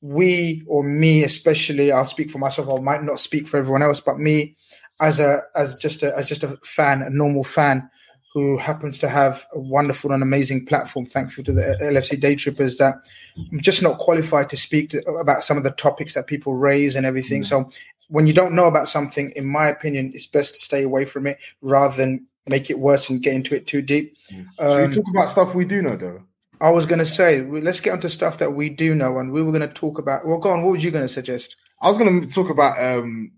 [0.01, 2.68] We or me especially, I'll speak for myself.
[2.70, 4.57] I might not speak for everyone else, but me
[4.99, 7.89] as a as just a as just a fan, a normal fan
[8.34, 12.78] who happens to have a wonderful and amazing platform, thankful to the LFC Day Trippers,
[12.80, 12.95] that
[13.38, 16.95] I'm just not qualified to speak to, about some of the topics that people raise
[16.95, 17.43] and everything.
[17.43, 17.45] Mm.
[17.45, 17.70] So
[18.07, 21.28] when you don't know about something, in my opinion, it's best to stay away from
[21.28, 24.17] it rather than make it worse and get into it too deep.
[24.29, 26.23] Should Um, we talk about stuff we do know though?
[26.61, 29.41] I was going to say, let's get onto stuff that we do know, and we
[29.43, 30.25] were going to talk about.
[30.25, 30.61] Well, go on.
[30.63, 31.57] What were you going to suggest?
[31.81, 33.31] I was going to talk about um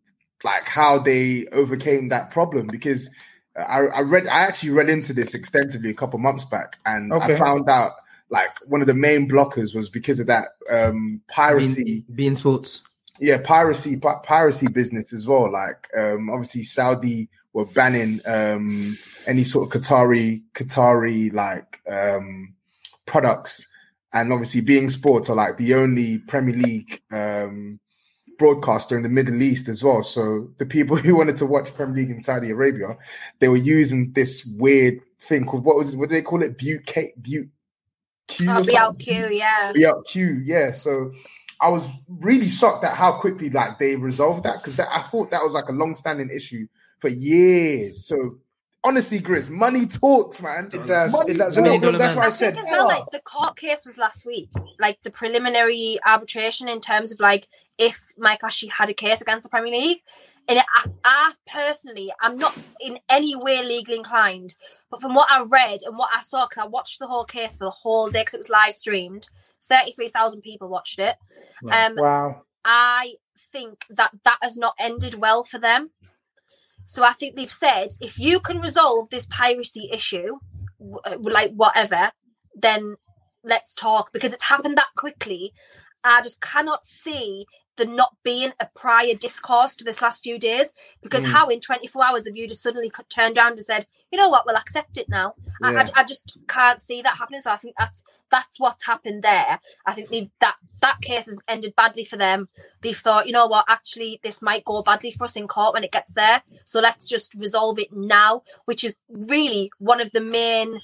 [0.44, 3.10] like how they overcame that problem because
[3.58, 7.34] I, I read I actually read into this extensively a couple months back and Okay.
[7.34, 7.94] I found out
[8.30, 12.82] like one of the main blockers was because of that um piracy beIN, beIN Sports.
[13.20, 19.44] Yeah piracy pi- piracy business as well like um obviously Saudi were banning um any
[19.44, 22.54] sort of Qatari Qatari like um
[23.06, 23.68] products
[24.14, 27.80] and obviously beIN Sports are like the only Premier League um
[28.38, 30.04] broadcaster in the Middle East as well.
[30.04, 32.98] So the people who wanted to watch Premier League in Saudi Arabia,
[33.40, 36.58] they were using this weird thing called what was what do they call it?
[36.58, 37.50] Butte Butte
[38.28, 39.06] Q oh, or be out something?
[39.06, 39.72] queue, yeah.
[39.76, 40.72] Yeah, Q, yeah.
[40.72, 41.12] So
[41.62, 45.44] I was really shocked at how quickly like they resolved that because I thought that
[45.44, 46.68] was like a long-standing issue
[47.00, 48.06] for years.
[48.06, 48.38] So
[48.84, 50.70] honestly, Grizz, money talks, man.
[50.74, 51.12] It does.
[51.12, 51.56] Money It does.
[51.56, 51.68] talks.
[51.70, 52.56] Look, look, that's what I I said.
[52.56, 54.50] think as well, like the court case was last week,
[54.80, 57.48] like the preliminary arbitration in terms of like
[57.78, 60.02] if Mike Ashley had a case against the Premier League.
[60.48, 64.56] And I, I personally, I'm not in any way legally inclined,
[64.92, 67.58] but from what I read and what I saw, because I watched the whole case
[67.58, 69.28] for the whole day because it was live streamed,
[69.70, 71.16] thirty-three thousand people watched it.
[71.62, 71.86] Wow.
[71.88, 72.42] Um, Wow.
[72.64, 73.16] I
[73.52, 75.92] think that that has not ended well for them.
[76.86, 80.38] So I think they've said if you can resolve this piracy issue,
[80.80, 82.12] w- uh, like whatever,
[82.56, 82.96] then
[83.44, 85.54] let's talk because it's happened that quickly.
[86.04, 87.46] I just cannot see
[87.78, 91.32] there not being a prior discourse to this last few days because Mm.
[91.32, 94.46] how in 24 hours have you just suddenly turned around and said, you know what,
[94.46, 95.34] we'll accept it now.
[95.64, 97.42] I, I, I just can't see that happening.
[97.42, 99.60] So I think that's that's what's happened there.
[99.86, 102.50] I think they've, that that case has ended badly for them.
[102.82, 105.84] They've thought, you know what, actually, this might go badly for us in court when
[105.84, 106.42] it gets there.
[106.66, 110.82] So let's just resolve it now, which is really one of the main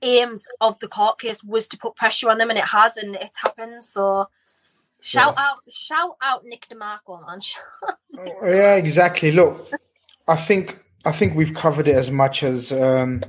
[0.00, 3.16] aims of the court case was to put pressure on them, and it has, and
[3.16, 3.82] it's happened.
[3.84, 4.26] So
[5.00, 7.40] shout out, shout out, Nick De Marco, man.
[8.42, 9.30] Yeah, exactly.
[9.32, 9.68] Look,
[10.26, 13.22] I think I think we've covered it as much as um,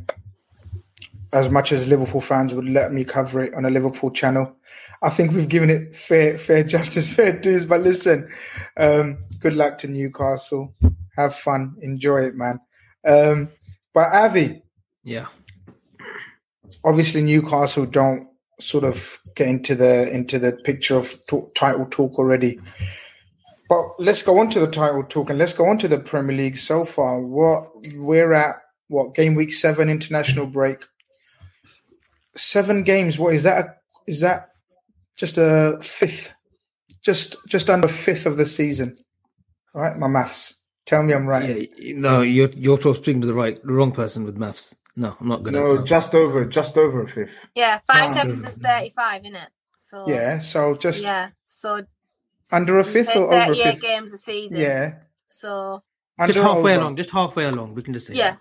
[1.32, 4.56] as much as Liverpool fans would let me cover it on a Liverpool channel.
[5.02, 7.66] I think we've given it fair fair justice, fair dues.
[7.66, 8.28] But listen,
[8.78, 10.74] um, good luck to Newcastle.
[11.16, 12.60] Have fun, enjoy it, man.
[13.06, 13.50] Um,
[13.94, 14.62] but Avi,
[15.04, 15.28] Yeah.
[16.84, 18.29] obviously Newcastle don't
[18.60, 22.60] sort of get into the into the picture of talk, title talk already.
[23.70, 26.36] But let's go on to the title talk and let's go on to the Premier
[26.36, 27.22] League so far.
[27.22, 28.56] What we're at
[28.88, 30.86] what game week seven international break.
[32.36, 33.18] Seven games.
[33.18, 33.66] What is that?
[33.66, 33.76] A,
[34.08, 34.50] is that
[35.16, 36.34] just a fifth?
[37.04, 38.98] Just just under fifth of the season.
[39.74, 40.56] All right, my maths.
[40.86, 41.70] Tell me I'm right.
[41.78, 44.76] Yeah, no, you're you're speaking to the right, the wrong person with maths.
[44.96, 45.60] No, I'm not gonna.
[45.60, 47.34] No, just over, just over a fifth.
[47.56, 48.14] yeah, five Oh.
[48.14, 49.50] sevens is thirty-five, isn't it?
[49.78, 51.30] So Yeah, so just yeah.
[51.46, 51.84] So
[52.52, 53.82] under a fifth or over a thirty-eight fifth.
[53.82, 54.58] games a season.
[54.60, 54.96] Yeah,
[55.30, 55.84] So
[56.18, 56.82] under just halfway over?
[56.82, 57.76] along, just halfway along.
[57.76, 58.36] We can just say yeah.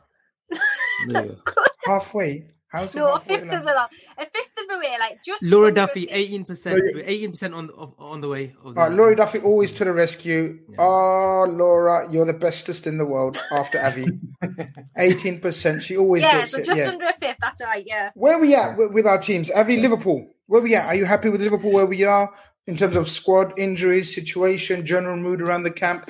[0.50, 0.60] that.
[1.08, 1.64] There you go.
[1.86, 2.48] Halfway.
[2.70, 3.54] How's No, a fifth along?
[3.56, 3.76] of the
[4.18, 7.94] a fifth of the away, like just Laura Duffy, eighteen percent, eighteen percent on of,
[7.98, 8.54] on the way.
[8.62, 10.58] Of the All right, Laurie Duffy always to the rescue.
[10.78, 14.06] Oh, Laura, you're the bestest in the world after Avi.
[14.98, 15.80] 18%.
[15.80, 16.66] She always Yeah, gets so it.
[16.66, 16.88] just yeah.
[16.88, 17.36] under a fifth.
[17.40, 17.84] That's right.
[17.86, 18.10] Yeah.
[18.14, 19.50] Where we at with, with our teams?
[19.50, 20.34] Avi, Liverpool.
[20.46, 20.86] Where we at?
[20.86, 22.32] Are you happy with Liverpool where we are
[22.66, 26.02] in terms of squad, injuries, situation, general mood around the camp?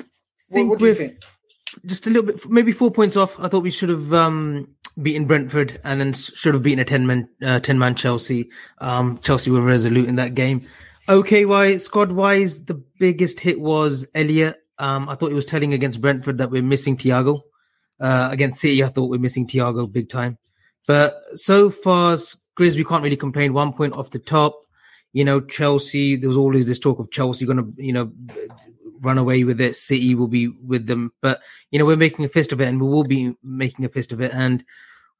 [0.49, 1.13] What, what do you think?
[1.85, 3.39] just a little bit, maybe four points off.
[3.39, 4.69] I thought we should have um,
[5.01, 8.49] beaten Brentford and then should have beaten a ten man uh, ten man Chelsea.
[8.79, 10.61] Um, Chelsea were resolute in that game.
[11.07, 14.57] Okay, wise squad wise, the biggest hit was Elliott.
[14.77, 17.41] Um, I thought it was telling against Brentford that we're missing Thiago.
[17.99, 20.37] Uh, against City, I thought we're missing Thiago big time.
[20.87, 22.15] But so far,
[22.57, 23.53] Grizz, we can't really complain.
[23.53, 24.57] One point off the top.
[25.11, 28.11] You know, Chelsea, there was always this talk of Chelsea going to, you know,
[29.01, 29.75] run away with it.
[29.75, 31.11] City will be with them.
[31.21, 31.41] But,
[31.71, 34.11] you know, we're making a fist of it and we will be making a fist
[34.11, 34.63] of it and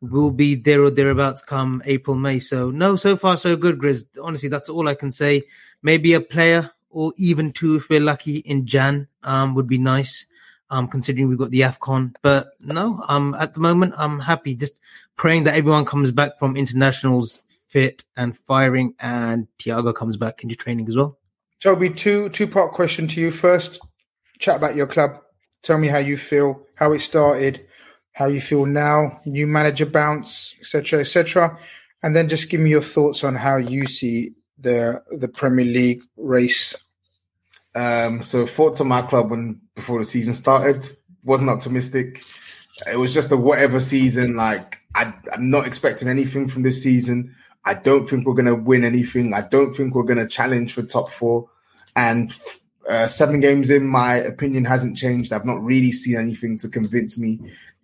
[0.01, 2.39] we'll be there or thereabouts come April, May.
[2.39, 4.05] So, no, so far, so good, Grizz.
[4.21, 5.43] Honestly, that's all I can say.
[5.81, 10.25] Maybe a player or even two if we're lucky in Jan um, would be nice.
[10.71, 14.53] Um, considering we've got the AFCON, but no, um, at the moment, I'm happy.
[14.53, 14.79] Just
[15.15, 17.39] praying that everyone comes back from internationals
[17.69, 21.17] fit and firing and Thiago comes back into training as well.
[21.59, 23.31] Toby, two two part question to you.
[23.31, 23.79] First,
[24.39, 25.21] chat about your club.
[25.61, 27.67] Tell me how you feel, how it started,
[28.19, 31.57] how you feel now, new manager bounce, etc., etc.,
[32.03, 36.03] and then just give me your thoughts on how you see the the Premier League
[36.17, 36.75] race.
[37.75, 40.89] Um, so thoughts on my club when before the season started
[41.23, 42.21] wasn't optimistic.
[42.91, 44.35] It was just a whatever season.
[44.35, 47.33] Like I, I'm not expecting anything from this season.
[47.63, 49.33] I don't think we're gonna win anything.
[49.33, 51.49] I don't think we're gonna challenge for top four.
[51.95, 52.33] And
[52.89, 55.31] uh, seven games in, my opinion hasn't changed.
[55.31, 57.39] I've not really seen anything to convince me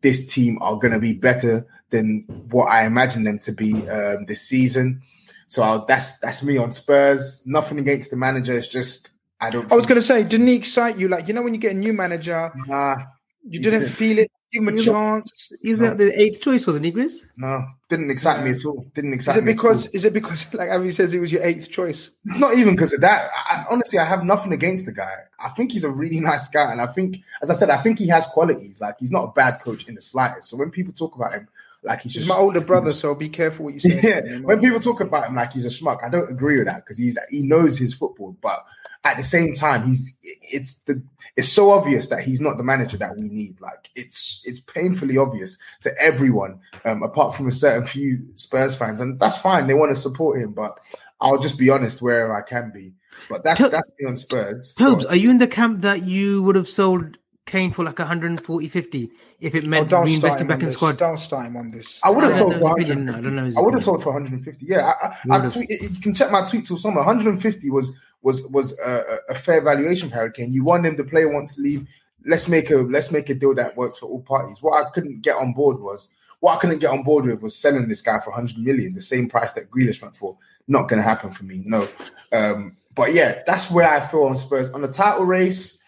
[0.06, 4.42] this team are gonna be better than what I imagine them to be um, this
[4.42, 5.02] season.
[5.48, 7.42] So I'll, that's that's me on Spurs.
[7.46, 8.54] Nothing against the manager.
[8.58, 9.10] It's just
[9.42, 9.72] I don't.
[9.72, 11.08] I was going to say, didn't he excite you?
[11.08, 12.96] Like you know, when you get a new manager, Nah,
[13.44, 13.94] you didn't didn't.
[13.94, 14.32] feel it.
[14.52, 15.52] Give him a He was- chance.
[15.62, 17.26] He was at the eighth choice, wasn't he, Grizz?
[17.38, 18.86] no, didn't excite me at all.
[18.94, 19.52] Didn't Is excite it me.
[19.52, 19.88] at because?
[19.88, 19.92] all.
[19.94, 22.12] Is it because, like Avi says, he was your eighth choice?
[22.26, 23.30] It's not even because of that.
[23.36, 25.12] I, I- honestly, I have nothing against the guy.
[25.40, 28.00] I think he's a really nice guy, and I think, as I said, I think
[28.00, 28.80] he has qualities.
[28.82, 30.50] Like he's not a bad coach in the slightest.
[30.50, 31.48] So when people talk about him,
[31.84, 34.00] like he's He's just my older brother, so be careful what you say.
[34.02, 34.44] Yeah, him.
[34.44, 36.98] when people talk about him like he's a schmuck, I don't agree with that because
[36.98, 38.64] he's he knows his football, but
[39.04, 41.02] at the same time, he's it's the
[41.38, 43.60] it's so obvious that he's not the manager that we need.
[43.60, 49.02] Like it's it's painfully obvious to everyone, um, apart from a certain few Spurs fans,
[49.02, 49.68] and that's fine.
[49.68, 50.80] They want to support him, but
[51.20, 52.94] I'll just be honest wherever I can be.
[53.30, 54.74] But that's that's me on Spurs.
[54.78, 58.68] Tobes, are you in the camp that you would have sold Kane for like 140,
[58.68, 60.74] 50 if it Oh, meant don't reinvesting back in this.
[60.74, 60.98] squad?
[60.98, 62.00] Don't start him on this.
[62.04, 63.18] I would have sold for opinion, 150.
[63.18, 64.66] I don't know I would have sold for 150.
[64.66, 66.98] Yeah, I, I, I tweet, you can check my tweet till summer.
[66.98, 67.94] 150 was
[68.26, 70.52] was was a, a fair valuation for Hurricane.
[70.52, 71.88] You want him, the player wants to leave.
[72.26, 74.64] Let's make a let's make a deal that works for all parties.
[74.64, 76.10] What I couldn't get on board was
[76.40, 79.02] what I couldn't get on board with was selling this guy for 100 million, the
[79.02, 80.36] same price that Grealish went for.
[80.68, 81.62] Not going to happen for me.
[81.66, 81.88] No.
[82.32, 85.82] Um, but yeah, that's where I feel on Spurs on the title race.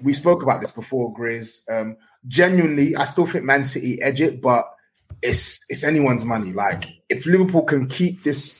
[0.00, 1.70] We spoke about this before, Grizz.
[1.70, 4.66] Um, genuinely, I still think Man City edge it, but
[5.20, 6.54] it's it's anyone's money.
[6.54, 8.58] Like if Liverpool can keep this,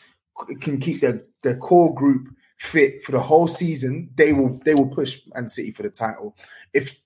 [0.61, 2.29] can keep their their core group
[2.63, 6.37] fit for the whole season, they will they will push Man City for the title.
[6.73, 6.97] If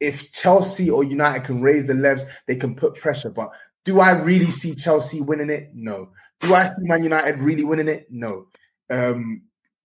[0.00, 3.30] if Chelsea or United can raise the levels, they can put pressure.
[3.30, 3.50] But
[3.84, 5.70] do I really see Chelsea winning it?
[5.74, 6.08] No.
[6.40, 8.06] Do I see Man United really winning it?
[8.10, 8.46] No.
[8.90, 9.42] Um,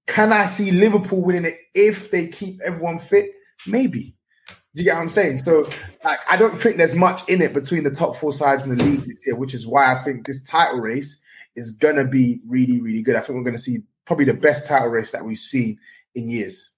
[0.08, 3.32] can I see Liverpool winning it if they keep everyone fit?
[3.68, 4.16] Maybe.
[4.48, 5.40] Do you get what I'm saying?
[5.40, 5.70] So,
[6.04, 8.84] like, I don't think there's much in it between the top four sides in the
[8.84, 11.20] league this year, which is why I think this title race
[11.56, 13.16] is gonna be really, really good.
[13.16, 15.78] I think we're gonna see probably the best title race that we've seen
[16.16, 16.72] in years.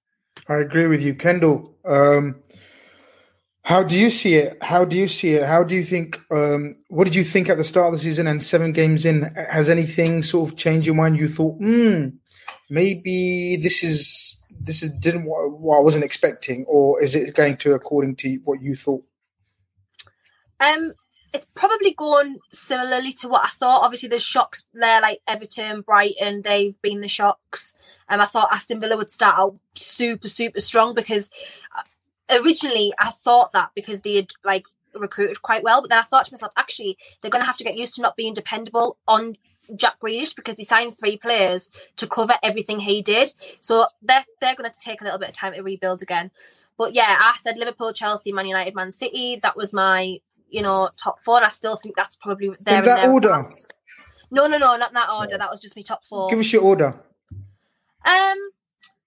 [0.47, 1.75] I agree with you, Kendall.
[1.85, 2.41] Um,
[3.61, 4.57] how do you see it?
[4.63, 5.45] How do you see it?
[5.45, 6.19] How do you think?
[6.31, 9.33] Um, what did you think at the start of the season and seven games in?
[9.35, 11.17] Has anything sort of changed your mind?
[11.17, 12.07] You thought, hmm,
[12.69, 17.57] maybe this is this is didn't what, what I wasn't expecting, or is it going
[17.57, 19.05] to according to what you thought?
[20.59, 20.93] Um,
[21.33, 23.83] it's probably gone similarly to what I thought.
[23.83, 26.41] Obviously, there's shocks there, like Everton, Brighton.
[26.41, 27.73] They've been the shocks.
[28.07, 31.29] Um, I thought Aston Villa would start out super, super strong because
[31.77, 36.03] uh, originally I thought that because they had like recruited quite well, but then I
[36.03, 38.97] thought to myself, actually, they're going to have to get used to not being dependable
[39.07, 39.37] on
[39.75, 43.31] Jack Grealish because they signed three players to cover everything he did.
[43.59, 46.31] So they're they're going to take a little bit of time to rebuild again.
[46.77, 49.37] But yeah, I said Liverpool, Chelsea, Man United, Man City.
[49.41, 52.79] That was my you know top four, and I still think that's probably there In
[52.79, 53.29] and that order?
[53.29, 53.67] thereabouts.
[54.31, 55.37] No, no, no, not that order.
[55.37, 56.29] That was just my top four.
[56.29, 56.95] Give us your order.
[58.05, 58.37] Um,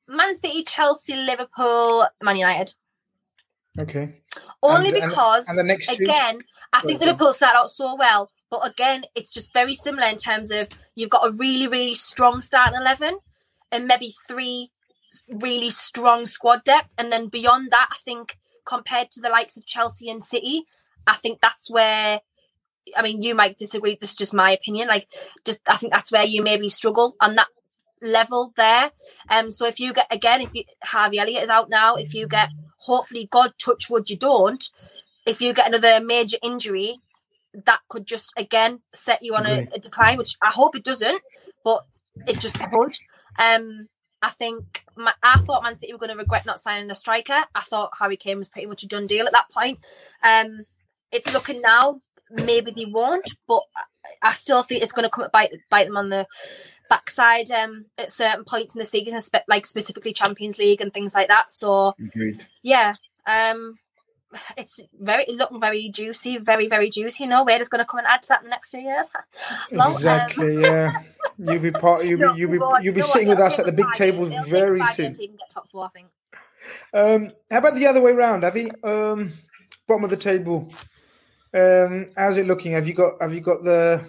[0.09, 2.75] Man City, Chelsea, Liverpool, Man United.
[3.79, 4.21] Okay.
[4.63, 6.03] Only And- and- because, and the next two?
[6.03, 6.41] again,
[6.73, 7.07] I think Okay.
[7.07, 11.11] Liverpool started out so well, but again, it's just very similar in terms of you've
[11.11, 13.19] got a really, really strong starting eleven,
[13.71, 14.71] and maybe three
[15.29, 19.67] really strong squad depth, and then beyond that, I think compared to the likes of
[19.67, 20.63] Chelsea and City,
[21.07, 22.21] I think that's where.
[22.97, 23.97] I mean, you might disagree.
[24.01, 24.89] This is just my opinion.
[24.89, 25.07] Like,
[25.45, 27.47] just I think that's where you maybe struggle on that
[28.03, 28.91] level there.
[29.31, 32.27] Um, so if you get again, if you Harvey Elliott is out now, if you
[32.27, 34.63] get hopefully God touch wood you don't,
[35.25, 36.97] if you get another major injury,
[37.55, 41.21] that could just again set you on a, a decline, which I hope it doesn't,
[41.65, 41.85] but
[42.27, 42.93] it just could.
[43.39, 43.87] Um,
[44.21, 47.45] I think my, I thought Man City were going to regret not signing a striker.
[47.55, 49.79] I thought Harry Kane was pretty much a done deal at that point.
[50.23, 50.61] Um,
[51.13, 52.01] it's looking now
[52.33, 53.63] maybe they won't, but
[54.23, 56.27] I- still think it's going to come bite bite them on the
[56.89, 61.15] backside um, at certain points in the season, spe- like specifically Champions League and things
[61.15, 61.53] like that.
[61.53, 62.47] So Agreed.
[62.63, 62.95] yeah,
[63.27, 63.79] um,
[64.57, 67.27] it's very looking very juicy, very very juicy.
[67.27, 69.07] No, we're just going to come and add to that in the next few years.
[69.79, 70.61] Um, exactly.
[70.61, 71.03] yeah.
[71.39, 72.05] You'll be part.
[72.05, 72.41] You'll no, be.
[72.41, 72.85] You'll be.
[72.85, 74.47] You'll be sitting with us at the big five table years.
[74.47, 75.23] It'll take us very years soon.
[75.23, 76.09] even get top four, I think.
[76.93, 78.71] Um, how about the other way round, Avi?
[78.83, 79.33] Um,
[79.89, 80.71] bottom of the table.
[81.55, 82.73] Um, how's it looking?
[82.73, 83.21] Have you got?
[83.21, 84.05] Have you got the?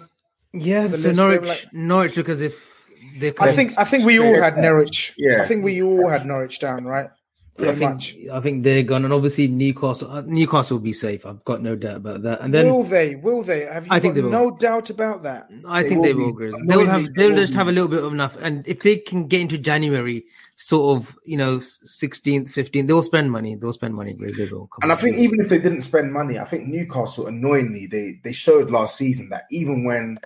[0.52, 2.88] Yeah, The so Norwich, like- Norwich look as if
[3.18, 3.34] they're.
[3.40, 3.72] I think.
[3.78, 5.12] I think we all had Norwich.
[5.18, 5.42] Yeah.
[5.42, 7.08] I think we all had Norwich down, right?
[7.56, 8.16] I Pretty think, much.
[8.32, 10.10] I think they're gone, and obviously Newcastle.
[10.10, 11.24] uh, Newcastle will be safe.
[11.24, 12.40] I've got no doubt about that.
[12.40, 13.14] And then will they?
[13.14, 13.60] Will they?
[13.66, 14.30] Have you I think got they will.
[14.30, 15.48] no doubt about that?
[15.68, 16.66] I They think will they will, Grizz.
[16.66, 17.04] They'll have.
[17.14, 19.56] they They'll just have a little bit of enough, and if they can get into
[19.58, 20.24] January,
[20.66, 23.54] sort of, you know, sixteenth, fifteenth, they'll spend money.
[23.54, 24.36] They'll spend money, Grizz.
[24.36, 24.66] They will.
[24.68, 28.14] Come And I think even if they didn't spend money, I think Newcastle, annoyingly, they
[28.24, 30.18] they showed last season that even when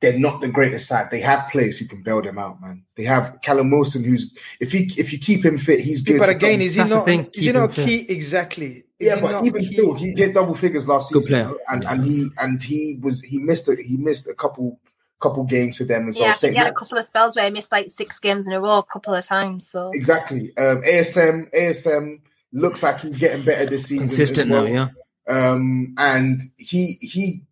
[0.00, 2.84] they're not the greatest side, they have players who can bail them out, man.
[2.96, 6.18] They have Callum Wilson, who's if he if you keep him fit, he's good.
[6.18, 7.04] but again, is he That's not?
[7.04, 7.86] thing, Is he not him fit.
[7.86, 8.12] key?
[8.12, 8.84] Exactly.
[8.98, 9.66] Is yeah, he but even key?
[9.66, 11.44] still, he hit double figures last Good season, player.
[11.44, 14.80] you know, and and he and he was he missed a, he missed a couple
[15.20, 16.32] couple games for them as Yeah, I well.
[16.34, 16.52] think St.
[16.54, 18.78] he had a couple of spells where he missed like six games in a row
[18.78, 19.68] a couple of times.
[19.68, 20.56] So Exactly.
[20.56, 22.20] Um, ASM ASM
[22.52, 24.00] looks like he's getting better this season.
[24.00, 24.64] consistent well.
[24.66, 24.90] now.
[25.28, 27.42] Yeah, Um, and he he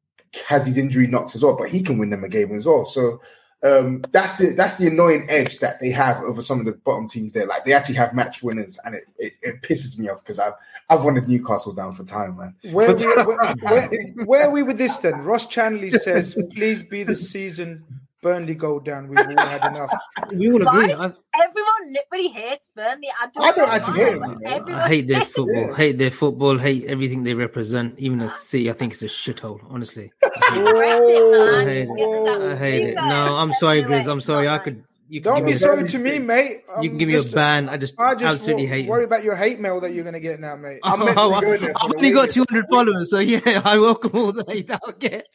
[0.48, 2.84] has his injury knocks as well, but he can win them a game as well.
[2.84, 3.20] So
[3.62, 7.08] um, that's the that's the annoying edge that they have over some of the bottom
[7.08, 7.46] teams there.
[7.46, 10.52] Like they actually have match winners, and it, it, it pisses me off because I've
[10.90, 12.54] I've wanted Newcastle down for time, man.
[12.72, 13.90] Where, But- we, where, where,
[14.26, 15.14] where are we with this then?
[15.22, 17.84] Ross Chanley says, "Please be the season
[18.22, 19.08] Burnley go down.
[19.08, 19.90] We've all had enough."
[20.34, 20.92] we all agree.
[20.92, 21.12] Right?
[21.34, 23.08] I, everyone literally hates Burnley.
[23.20, 25.68] I don't, I don't actually hate them, everyone I hate their football.
[25.68, 25.74] Yeah.
[25.76, 26.58] Hate their football.
[26.58, 27.98] Hate everything they represent.
[27.98, 29.60] Even as City, I think it's a shithole.
[29.70, 30.12] Honestly,
[30.42, 31.66] I man.
[31.68, 32.52] hate Just get the it.
[32.52, 32.94] I hate it.
[32.96, 34.10] No, I'm sorry, Grizz.
[34.10, 34.48] I'm sorry.
[34.48, 34.74] I could.
[34.74, 34.98] nice.
[35.14, 36.64] You can Don't be sorry to me, mate.
[36.66, 37.68] you I'm can give me a ban.
[37.68, 38.88] I just, I just absolutely wo- hate.
[38.88, 39.06] worry it.
[39.06, 40.80] about your hate mail that you're going to get now, mate.
[40.82, 44.72] I'm Oh, there I've only got 200 followers, so yeah, I welcome all the hate
[44.72, 45.28] I'll get.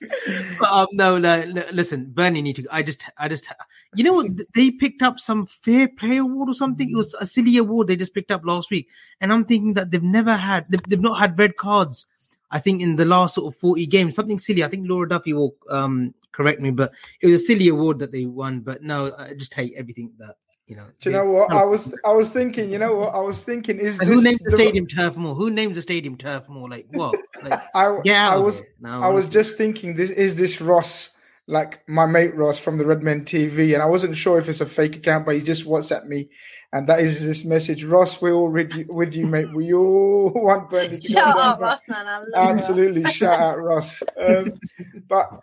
[0.59, 2.67] But, um, no, no, no, listen, Burnley need to.
[2.69, 3.47] I just, I just,
[3.95, 4.27] you know what?
[4.53, 6.89] They picked up some fair play award or something.
[6.89, 8.89] It was a silly award they just picked up last week,
[9.21, 12.05] and I'm thinking that they've never had, they've, they've not had red cards.
[12.51, 14.63] I think in the last sort of 40 games, something silly.
[14.63, 18.11] I think Laura Duffy will um correct me, but it was a silly award that
[18.11, 18.61] they won.
[18.61, 20.35] But no, I just hate everything that
[20.67, 20.85] you know.
[21.01, 21.51] Do you know what?
[21.51, 23.13] I was I was thinking, you know what?
[23.13, 25.35] I was thinking is this who names the the- stadium Turf Moor?
[25.35, 26.69] Who names the stadium Turf Moor?
[26.69, 27.15] Like what?
[27.43, 28.63] Like I, out I was.
[28.79, 31.11] No, I was just thinking this is this Ross
[31.49, 34.67] like my mate Ross from the Redmen TV and I wasn't sure if it's a
[34.67, 36.29] fake account but he just WhatsApp me
[36.71, 40.31] and that is this message Ross we're all with you, with you mate we all
[40.35, 42.07] want Burnley to go Shout down, out Ross, man.
[42.07, 43.13] I love Absolutely, Ross.
[43.13, 44.03] shout out Ross.
[44.17, 44.59] Um,
[45.07, 45.39] but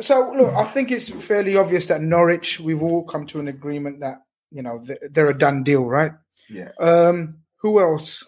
[0.00, 4.00] so look, I think it's fairly obvious that Norwich, we've all come to an agreement
[4.00, 6.12] that you know they're a done deal, right?
[6.48, 6.70] Yeah.
[6.78, 8.22] Um, who else?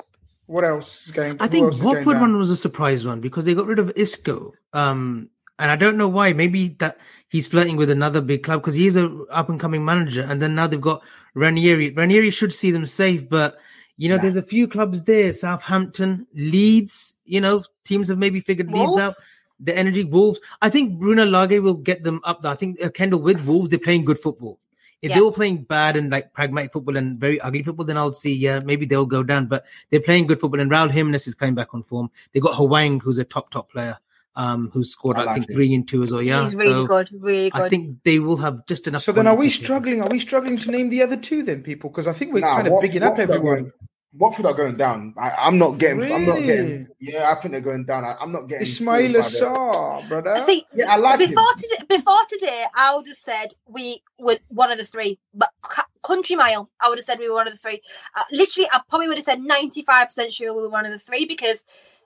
[0.46, 1.36] What else is going?
[1.40, 3.94] I think else is Watford one was a surprise one because they got rid of
[3.94, 4.52] Xisco.
[4.72, 6.32] Um, and I don't know why.
[6.32, 6.98] Maybe that
[7.28, 10.22] he's flirting with another big club because he's a up and coming manager.
[10.22, 11.02] And then now they've got
[11.38, 11.90] Ranieri.
[11.90, 13.58] Ranieri should see them safe, but
[13.96, 14.22] you know, Nah.
[14.22, 17.14] there's a few clubs there: Southampton, Leeds.
[17.24, 19.14] You know, teams have maybe figured Leeds out.
[19.60, 20.38] The energy Wolves.
[20.62, 22.52] I think Bruno Lage will get them up there.
[22.52, 24.60] I think uh, Kendall with Wolves, they're playing good football.
[25.02, 28.12] If they were playing bad and like pragmatic football and very ugly football, then I'll
[28.12, 29.46] see, yeah, maybe they'll go down.
[29.46, 32.10] But they're playing good football, and Raul Jimenez is coming back on form.
[32.32, 33.98] They got Hwang, who's a top top player,
[34.38, 35.54] um, who scored I I, think him.
[35.54, 36.22] three and two as well.
[36.22, 37.60] Yeah, He's really So good, really good.
[37.62, 39.02] I think they will have just enough.
[39.02, 40.00] So then, are we struggling?
[40.00, 41.90] Are we struggling to name the other two then, people?
[41.90, 43.62] Because I think we're Nah, kind of Wat- bigging up Watford everyone.
[43.64, 43.72] good.
[44.14, 45.12] Watford are going down.
[45.18, 46.02] I, I'm not getting.
[46.10, 46.46] I'm not Really?
[46.46, 46.88] getting.
[46.98, 48.04] Yeah, I think they're going down.
[48.06, 48.62] I, I'm not getting.
[48.62, 50.38] Ismail fooled by the- Assar, brother.
[50.40, 51.28] See, Yeah, I like him.
[51.28, 55.50] before today, before today, I would have said we were one of the three, but
[55.62, 57.80] cu- country mile, I would have said we were one of the three.
[58.16, 60.98] Uh, literally, I probably would have said ninety-five percent sure we were one of the
[60.98, 61.64] three because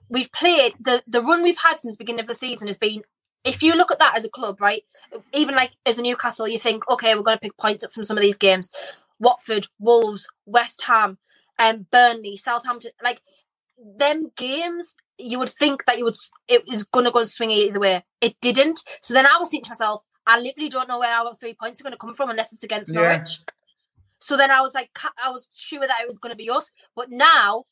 [0.09, 3.03] we've played the the run we've had since the beginning of the season has been.
[3.43, 4.83] If you look at that as a club, right,
[5.33, 8.03] even like as a Newcastle, you think, okay, we're going to pick points up from
[8.03, 8.69] some of these games.
[9.19, 11.17] Watford, Wolves, West Ham,
[11.59, 13.21] um, Burnley, Southampton, like
[13.77, 16.15] them games, you would think that you would
[16.47, 18.03] it was gonna go swing either way.
[18.21, 18.79] It didn't.
[19.01, 21.79] So then I was thinking to myself, I literally don't know where our three points
[21.79, 23.23] are going to come from unless it's against Yeah.
[24.23, 24.27] Norwich.
[24.27, 24.89] So then I was like,
[25.23, 26.71] I was sure that it was going to be us.
[26.95, 27.65] But now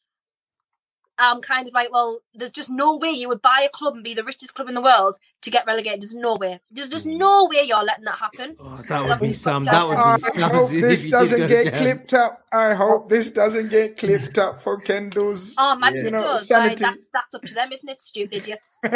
[1.17, 4.03] I'm kind of like, well, there's just no way you would buy a club and
[4.03, 6.01] be the richest club in the world to get relegated.
[6.01, 6.59] There's no way.
[6.71, 8.55] There's just no way you're letting that happen.
[8.59, 9.65] Oh, that would be Obviously, some.
[9.65, 10.49] that- That would be some.
[10.51, 11.81] hope this doesn't get down.
[11.81, 12.45] clipped up.
[12.51, 15.53] I hope this doesn't get clipped up for Kendall's.
[15.59, 16.47] Oh, imagine You it know, does.
[16.47, 16.69] sanity.
[16.83, 18.01] Right, that's that's up to them, isn't it?
[18.01, 18.79] Stupid idiots.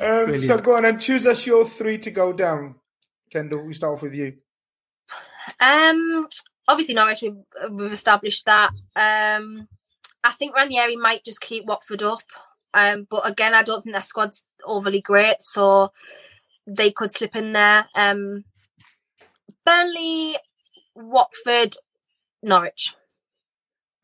[0.00, 2.74] Um, so go on and choose us your three to go down.
[3.30, 4.34] Kendall, we start off with you.
[5.60, 6.28] Um,
[6.66, 7.36] obviously Norwich, we've,
[7.70, 8.70] we've established that.
[8.96, 9.68] Um,
[10.24, 12.20] I think Ranieri might just keep Watford up.
[12.74, 15.92] Um, but again, I don't think their squad's overly great, so
[16.66, 17.86] they could slip in there.
[17.94, 18.44] Um,
[19.64, 20.36] Burnley,
[20.94, 21.74] Watford,
[22.42, 22.94] Norwich.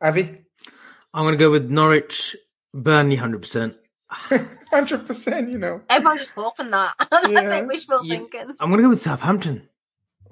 [0.03, 0.39] Avi,
[1.13, 2.37] I'm going to go with Norwich,
[2.73, 3.79] Burnley, hundred percent.
[4.09, 5.51] hundred percent.
[5.51, 5.83] You know.
[5.91, 6.95] Everyone's just hoping that.
[7.11, 7.41] That's Yeah.
[7.49, 8.17] like wishful Yeah.
[8.17, 8.55] thinking.
[8.61, 9.69] I'm going to go with Southampton.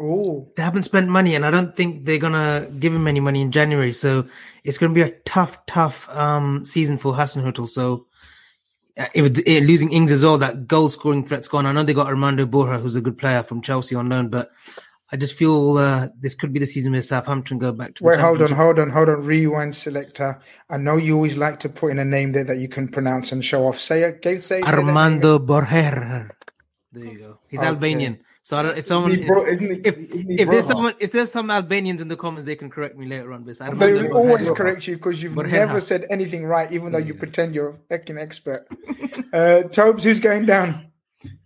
[0.00, 3.40] Oh, They haven't spent money, and I don't think they're gonna give him any money
[3.40, 3.92] in January.
[3.92, 4.26] So
[4.64, 7.68] it's to be a tough, tough um, season for Hasenhüttl.
[7.68, 8.06] So
[8.98, 11.66] uh, it, with- uh, losing Ings as well, that goal scoring threat's gone.
[11.66, 14.50] I know they got Armando Broja, who's a good player from Chelsea on loan, but
[15.12, 18.02] I just feel uh, this could be the season where Southampton go back to.
[18.02, 19.22] The wait, hold on, hold on, hold on.
[19.24, 20.40] Rewind selector.
[20.70, 23.30] I know you always like to put in a name there that you can pronounce
[23.30, 23.78] and show off.
[23.78, 24.24] Say it.
[24.24, 26.30] Say, say Armando Broja.
[26.92, 27.38] There you go.
[27.48, 27.68] He's Okay.
[27.68, 28.20] Albanian.
[28.44, 31.12] So I don't, if someone, Isn't bro- isn't he- if, isn't if there's someone, if
[31.12, 33.44] there's some Albanians in the comments, they can correct me later on.
[33.44, 33.76] But it's They will
[34.08, 34.14] Broja.
[34.14, 37.68] always correct you because you've But never said anything right, even though you pretend you're
[37.68, 38.66] a fucking expert.
[39.32, 40.86] uh, Tobes, who's going down?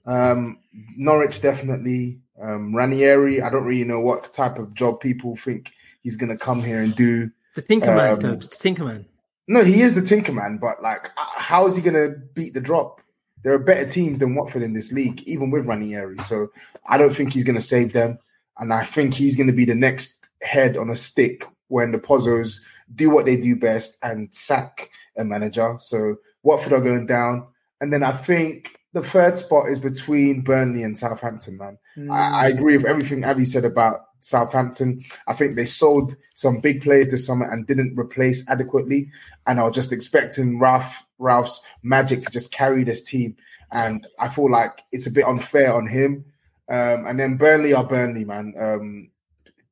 [0.07, 0.59] Um,
[0.97, 2.21] Norwich definitely.
[2.41, 5.73] Um, Ranieri, I don't really know what type of job people think
[6.03, 7.31] he's gonna come here and do.
[7.57, 8.49] The Tinkerman, Um, Tobes.
[8.49, 9.05] The Tinkerman.
[9.49, 13.01] No, he is the Tinkerman, but like, uh, how is he gonna beat the drop?
[13.47, 16.19] There are better teams than Watford in this league, even with Ranieri.
[16.19, 16.49] So
[16.89, 18.19] I don't think he's gonna save them,
[18.59, 22.59] and I think he's gonna be the next head on a stick when the Pozzos
[22.93, 25.77] do what they do best and sack a manager.
[25.79, 27.47] So Watford are going down,
[27.81, 31.57] and then I think the third spot is between Burnley and Southampton.
[31.57, 31.79] Man,
[32.11, 32.55] I, I mm.
[32.55, 35.05] agree with everything Avi said about Southampton.
[35.29, 39.13] I think they sold some big players this summer and didn't replace adequately.
[39.47, 43.37] And I was just expecting Ralph Ralph's magic to just carry this team.
[43.73, 46.25] And I feel like it's a bit unfair on him.
[46.69, 48.55] Um, and then Burnley are Burnley, man.
[48.59, 49.11] Um,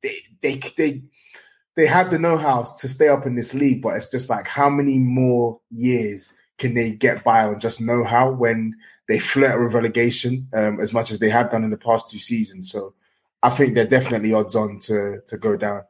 [0.01, 1.03] they they they
[1.75, 4.69] they have the know-how to stay up in this league, but it's just like how
[4.69, 8.75] many more years can they get by on just know-how when
[9.09, 12.17] they flirt with relegation um, as much as they have done in the past two
[12.17, 12.71] seasons?
[12.71, 12.93] So
[13.43, 15.83] I think they're definitely odds on to to go down.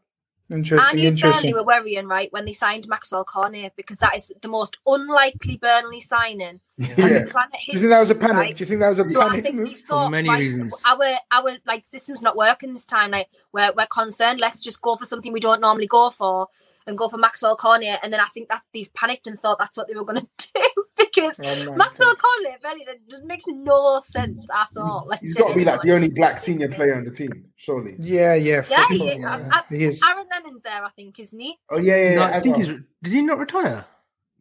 [0.77, 4.33] I Interesting, knew Burnley were worrying, right, when they signed Maxwell Cornet, because that is
[4.41, 6.61] the most unlikely Burnley signing.
[7.03, 7.19] on Yeah.
[7.19, 8.37] the planet Do you think that was a panic?
[8.37, 8.55] right?
[8.55, 9.77] Do you think that was a So I panic think they move?
[9.89, 10.83] thought, many right, reasons.
[10.85, 13.11] our our like system's not working this time.
[13.11, 14.41] Like we're we're concerned.
[14.41, 16.47] Let's just go for something we don't normally go for
[16.87, 17.99] and go for Maxwell Cornet.
[18.03, 20.51] And then I think that they've panicked and thought that's what they were going to
[20.55, 25.05] do because Oh Maxwell Cornet, really, that just makes no sense at all.
[25.09, 27.95] Like, He's got to be like the only black senior player on the team, surely.
[27.99, 29.47] Yeah, yeah, for Yeah, sure, he, yeah.
[29.51, 30.01] I, I, he is.
[30.07, 31.55] Aaron Lennon's there, I think, isn't he?
[31.69, 32.15] Oh yeah, yeah.
[32.15, 32.75] No, yeah I think as he's.
[33.03, 33.85] Did he not retire?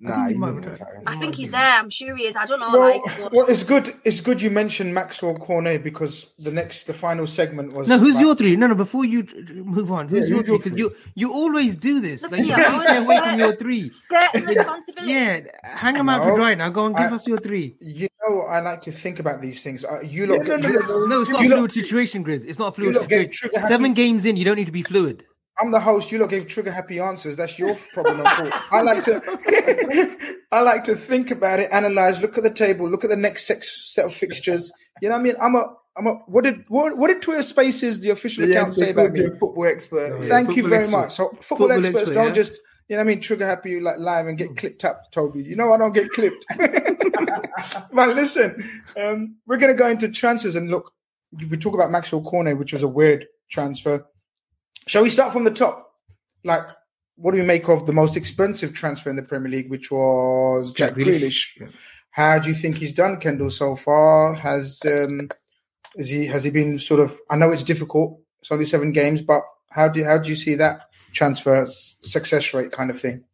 [0.05, 0.71] I Nah, think he's not retire.
[0.73, 1.03] retiring.
[1.07, 1.61] I think he's there.
[1.81, 2.37] I'm sure he is.
[2.37, 2.71] I don't know.
[2.71, 3.95] Well, like, but- well, it's good.
[4.05, 7.89] It's good you mentioned Maxwell Cornet because the next, the final segment was.
[7.89, 8.57] No, who's about- your three?
[8.57, 8.75] No, no.
[8.75, 9.25] Before you
[9.65, 10.59] move on, who's Yeah, your three?
[10.59, 12.23] Because you you always do this.
[12.23, 13.89] Look Like you here, can't I stay was away from your three.
[13.89, 15.13] Skirting responsibility.
[15.13, 16.69] Yeah, hang them out to dry now.
[16.69, 17.77] Go and give I- us your three.
[17.81, 19.85] You know, I like to think about these things.
[19.85, 20.45] Uh, you look.
[20.47, 22.45] no, no, you- no, No, it's not you a lot- fluid situation, Grizz.
[22.47, 23.61] It's not a fluid you lot gave situation.
[23.61, 25.25] Seven happy- games in, you don't need to be fluid.
[25.61, 26.11] I'm the host.
[26.11, 27.37] You lot gave trigger happy answers.
[27.37, 28.23] That's your problem.
[28.73, 29.23] I like to,
[30.51, 33.47] I like to think about it, analyze, look at the table, look at the next
[33.47, 34.73] six set of fixtures.
[35.01, 35.35] You know what I mean?
[35.41, 36.15] I'm a, I'm a.
[36.27, 39.25] What did what, what did Twitter Spaces, the official Yes, account, say about me?
[39.25, 40.21] a football expert.
[40.21, 40.29] Yeah.
[40.29, 40.97] Thank you very expert.
[40.97, 41.13] much.
[41.13, 42.33] So football, Football experts expert, don't yeah.
[42.33, 42.53] just,
[42.89, 45.43] you know what I mean, trigger happy like live and get clipped up, Toby.
[45.43, 46.45] You know I don't get clipped.
[47.93, 50.93] but listen, um, we're gonna go into transfers and look.
[51.49, 54.05] We talk about Maxwell Cornet, which was a weird transfer.
[54.87, 55.85] Shall we start from the top?
[56.45, 56.69] like,
[57.17, 60.73] what do you make of the most expensive transfer in the Premier League, which was
[60.73, 61.21] Jack, Jack Grealish.
[61.21, 61.47] Grealish?
[61.61, 61.67] Yeah.
[62.11, 64.35] How do you think he's done, Kendall, so far?
[64.35, 65.31] Has um,
[65.97, 67.19] is he has he been sort of?
[67.31, 68.21] I know it's difficult.
[68.41, 72.71] It's only seven games, but how do how do you see that transfer success rate
[72.71, 73.25] kind of thing?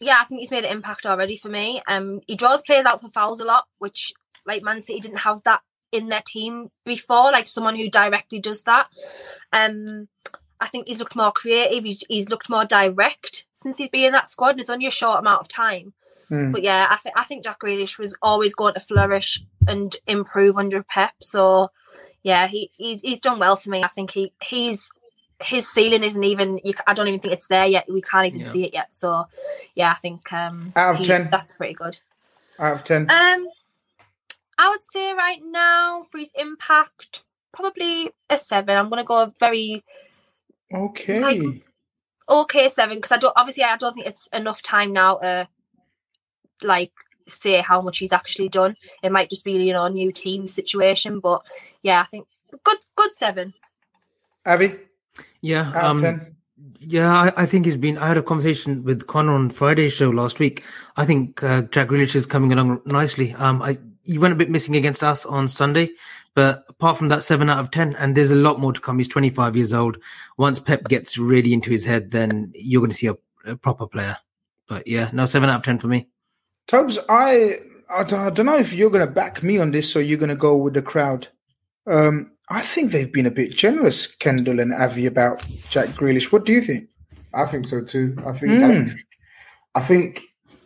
[0.00, 1.82] yeah, I think he's made an impact already for me.
[1.86, 4.12] Um, he draws players out for fouls a lot, which
[4.46, 5.60] like Man City didn't have that
[5.92, 7.30] in their team before.
[7.30, 8.88] Like someone who directly does that.
[9.52, 10.08] Um,
[10.60, 11.84] I think he's looked more creative.
[11.84, 14.50] He's, he's looked more direct since he's been in that squad.
[14.50, 15.94] And it's only a short amount of time.
[16.28, 16.52] Hmm.
[16.52, 20.56] But yeah, I think I think Jack Grealish was always going to flourish and improve
[20.58, 21.14] under Pep.
[21.20, 21.68] So
[22.22, 23.82] yeah, he he's, he's done well for me.
[23.82, 24.90] I think he he's
[25.42, 26.60] his ceiling isn't even.
[26.62, 27.86] You, I don't even think it's there yet.
[27.90, 28.46] We can't even Yeah.
[28.48, 28.94] see it yet.
[28.94, 29.26] So
[29.74, 31.30] yeah, I think um, Out of he- 10?
[31.32, 31.98] that's pretty good.
[32.58, 33.48] Out of ten, Um,
[34.58, 38.76] I would say right now for his impact, probably a seven.
[38.76, 39.82] I'm gonna go very
[40.72, 41.20] okay.
[41.20, 41.64] like-
[42.28, 45.48] okay seven because I don't obviously I don't think it's enough time now to
[46.62, 46.92] like
[47.26, 48.76] say how much he's actually done.
[49.02, 51.42] It might just be you know a new team situation, but
[51.82, 52.26] yeah, I think
[52.64, 53.54] good good seven.
[54.46, 54.74] Avi,
[55.40, 55.68] Yeah.
[55.68, 56.36] out of Um, ten.
[56.78, 57.98] Yeah, I, I think he's been.
[57.98, 60.62] I had a conversation with Connor on Friday's show last week.
[60.96, 63.34] I think uh, Jack Grealish is coming along nicely.
[63.34, 65.90] Um, I he went a bit missing against us on Sunday,
[66.34, 67.94] but apart from that, seven out of ten.
[67.96, 68.98] And there's a lot more to come.
[68.98, 69.98] He's 25 years old.
[70.36, 73.86] Once Pep gets really into his head, then you're going to see a, a proper
[73.86, 74.16] player.
[74.68, 76.08] But yeah, no, seven out of ten for me.
[76.66, 77.58] Tubbs, I
[77.92, 80.18] I don't, I don't know if you're going to back me on this or you're
[80.18, 81.28] going to go with the crowd.
[81.86, 86.32] Um, I think they've been a bit generous, Kendall and Avi, about Jack Grealish.
[86.32, 86.88] What do you think?
[87.34, 88.16] I think so too.
[88.26, 88.96] I think Mm.
[89.74, 90.22] I think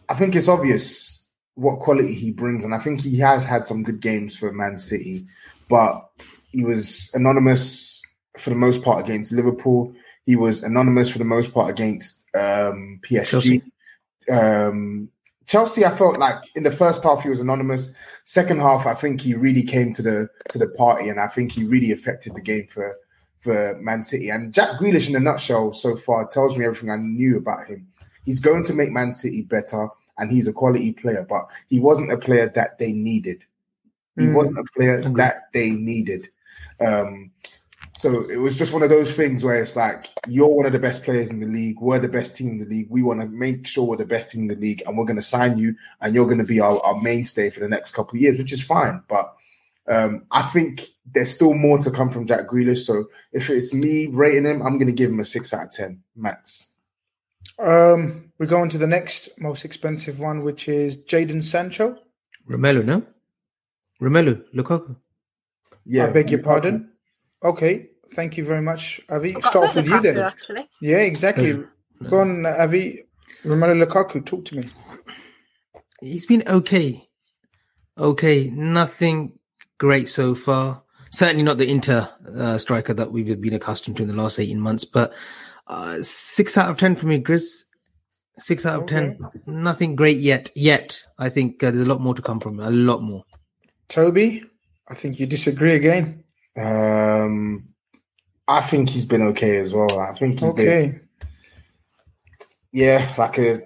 [0.08, 1.23] I think it's obvious
[1.54, 4.78] what quality he brings, and I think he has had some good games for Man
[4.78, 5.26] City,
[5.68, 6.08] but
[6.52, 8.02] he was anonymous
[8.38, 9.94] for the most part against Liverpool.
[10.26, 13.26] He was anonymous for the most part against um, PSG.
[13.26, 13.62] Chelsea.
[14.30, 15.10] Um,
[15.46, 17.92] Chelsea, I felt like in the first half he was anonymous.
[18.24, 21.52] Second half, I think he really came to the to the party, and I think
[21.52, 22.96] he really affected the game for
[23.40, 24.30] for Man City.
[24.30, 27.86] And Jack Grealish, in a nutshell, so far tells me everything I knew about him.
[28.24, 29.88] He's going to make Man City better,
[30.18, 33.44] and he's a quality player, but he wasn't a player that they needed.
[34.16, 34.34] He Mm.
[34.34, 36.28] wasn't a player that they needed.
[36.80, 37.30] Um,
[37.96, 40.78] so it was just one of those things where it's like you're one of the
[40.78, 41.80] best players in the league.
[41.80, 42.88] We're the best team in the league.
[42.90, 45.16] We want to make sure we're the best team in the league, and we're going
[45.16, 48.16] to sign you, and you're going to be our, our mainstay for the next couple
[48.16, 49.02] of years, which is fine.
[49.08, 49.34] But
[49.88, 52.84] um, I think there's still more to come from Jack Grealish.
[52.84, 55.70] So if it's me rating him, I'm going to give him a six out of
[55.70, 56.68] ten max.
[57.58, 61.96] Um, we go on to the next most expensive one, which is Jadon Sancho.
[62.48, 63.02] Romelu, no?
[64.02, 64.96] Romelu, Lukaku.
[65.84, 66.90] Yeah, I beg your pardon.
[67.42, 69.36] Okay, thank you very much, Avi.
[69.36, 70.18] I've got Start a off bit with you then.
[70.18, 71.62] Actually, Yeah, exactly.
[72.08, 73.04] Go on, Avi.
[73.44, 74.64] Romelu Lukaku, talk to me.
[76.00, 77.08] He's been okay.
[77.96, 79.38] Okay, nothing
[79.78, 80.82] great so far.
[81.10, 84.58] Certainly not the Inter uh, striker that we've been accustomed to in the last 18
[84.58, 85.14] months, but
[85.66, 87.64] uh, six out of 10 for me, Grizz.
[88.38, 89.18] Six out of 10.
[89.46, 90.50] Nothing great yet.
[90.54, 91.02] Yet.
[91.18, 92.58] I think uh, there's a lot more to come from.
[92.60, 93.24] A lot more.
[93.88, 94.44] Toby,
[94.88, 96.24] I think you disagree again.
[96.56, 97.66] Um,
[98.48, 99.98] I think he's been okay as well.
[100.00, 101.00] I think he's been Okay.
[102.72, 103.62] yeah, like a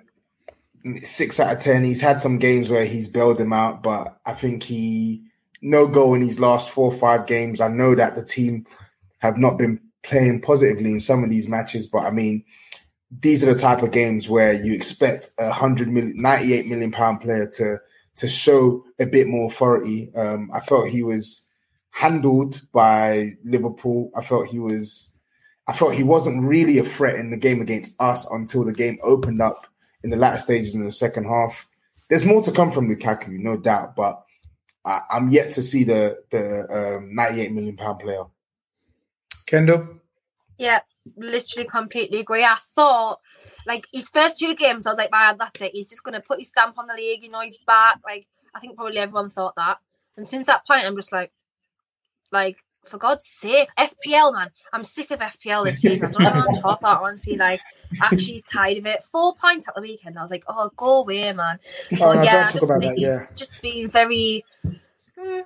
[1.02, 1.84] six out of ten.
[1.84, 5.22] He's had some games where he's bailed him out, but I think he
[5.60, 7.60] no goal in his last four or five games.
[7.60, 8.66] I know that the team
[9.18, 12.44] have not been playing positively in some of these matches, but I mean,
[13.10, 17.20] these are the type of games where you expect a hundred million, 98 million pound
[17.20, 17.78] player to
[18.16, 20.12] to show a bit more authority.
[20.14, 21.42] Um, I felt he was
[21.90, 24.10] handled by Liverpool.
[24.16, 25.10] I felt he was.
[25.66, 28.98] I felt he wasn't really a threat in the game against us until the game
[29.02, 29.66] opened up
[30.02, 31.66] in the latter stages in the second half.
[32.08, 34.24] There's more to come from Lukaku, no doubt, but
[34.86, 38.24] I, I'm yet to see the the um, 98 million pound player.
[39.46, 39.97] Kendall?
[40.58, 40.80] Yeah,
[41.16, 42.44] literally completely agree.
[42.44, 43.20] I thought
[43.66, 45.72] like his first two games, I was like, man, that's it.
[45.72, 47.22] He's just gonna put his stamp on the league.
[47.22, 48.00] You know, he's back.
[48.04, 49.78] Like I think probably everyone thought that.
[50.16, 51.32] And since that point, I'm just like,
[52.32, 56.14] like for God's sake, FPL man, I'm sick of FPL this season.
[56.18, 57.36] I don't want to talk about it, honestly.
[57.36, 57.60] Like
[58.02, 59.02] actually tired of it.
[59.04, 60.18] Four points at the weekend.
[60.18, 61.60] I was like, oh, go away, man.
[61.92, 62.94] Oh, But no, yeah, just, that.
[62.96, 63.26] Yeah.
[63.36, 64.44] just being very.
[64.64, 65.40] Hmm,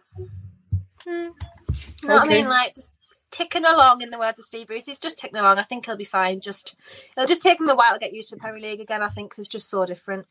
[1.05, 2.47] hmm, you know what I mean?
[2.47, 2.95] Like just
[3.33, 4.03] ticking along.
[4.03, 5.59] In the words of Steve Bruce, he's just ticking along.
[5.59, 6.41] I think he'll be fine.
[6.41, 6.77] Just
[7.17, 9.03] it'll just take him a while to get used to the Premier League again.
[9.03, 10.27] I think 'cause it's just so different.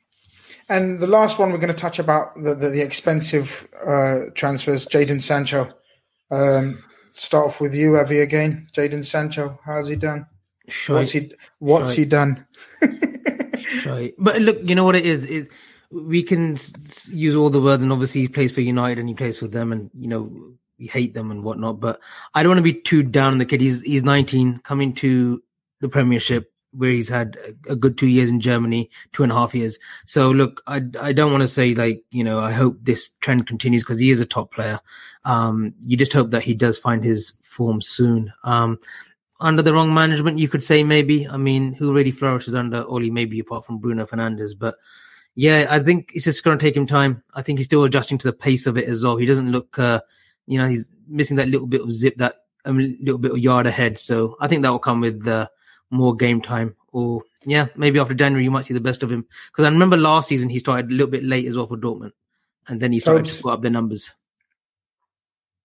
[0.70, 4.86] And the last one we're going to touch about the the, the expensive uh, transfers,
[4.88, 5.74] Jadon Sancho.
[6.30, 6.82] Um,
[7.12, 8.68] start off with you, Avi, again.
[8.74, 10.28] Jadon Sancho, how's he done?
[10.88, 11.34] What's he?
[11.60, 11.98] What's Shite.
[11.98, 12.46] he done?
[13.86, 14.14] Right.
[14.18, 15.26] But look, you know what it is.
[15.26, 15.48] It,
[15.92, 19.10] we can s- s- use all the words, and obviously he plays for United and
[19.10, 21.80] he plays for them, and you know we hate them and whatnot.
[21.80, 22.00] But
[22.34, 23.62] I don't want to be too down on the kid.
[23.62, 25.42] He's he's 19, coming to
[25.80, 29.54] the Premiership where he's had a, good two years in Germany, two and a half
[29.54, 29.78] years.
[30.06, 33.48] So look, I I don't want to say like you know I hope this trend
[33.48, 34.80] continues because he is a top player.
[35.24, 38.34] Um, you just hope that he does find his form soon.
[38.44, 38.80] Um,
[39.40, 41.28] under the wrong management, you could say maybe.
[41.28, 44.58] I mean, who really flourishes under Ole, maybe apart from Bruno Fernandes.
[44.58, 44.76] But
[45.36, 47.24] yeah, I think it's just going to take him time.
[47.34, 49.18] I think he's still adjusting to the pace of it as well.
[49.18, 50.02] He doesn't look, uh,
[50.48, 52.36] you know, he's missing that little bit of zip, that
[52.66, 54.00] um, little bit of yard ahead.
[54.00, 55.48] So I think that will come with uh,
[55.90, 56.76] more game time.
[56.92, 59.26] Or yeah, maybe after January you might see the best of him.
[59.52, 62.12] Because I remember last season he started a little bit late as well for Dortmund,
[62.68, 63.38] and then he started Tobes.
[63.38, 64.12] to put up the numbers.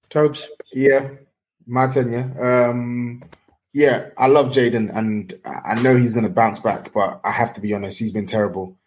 [0.09, 0.47] Tobes.
[0.73, 1.09] Yeah,
[1.67, 2.13] my turn.
[2.13, 3.25] Yeah, um,
[3.73, 4.11] yeah.
[4.17, 6.93] I love Jadon, and I I know he's going to bounce back.
[6.93, 8.79] But I have to be honest, he's been terrible.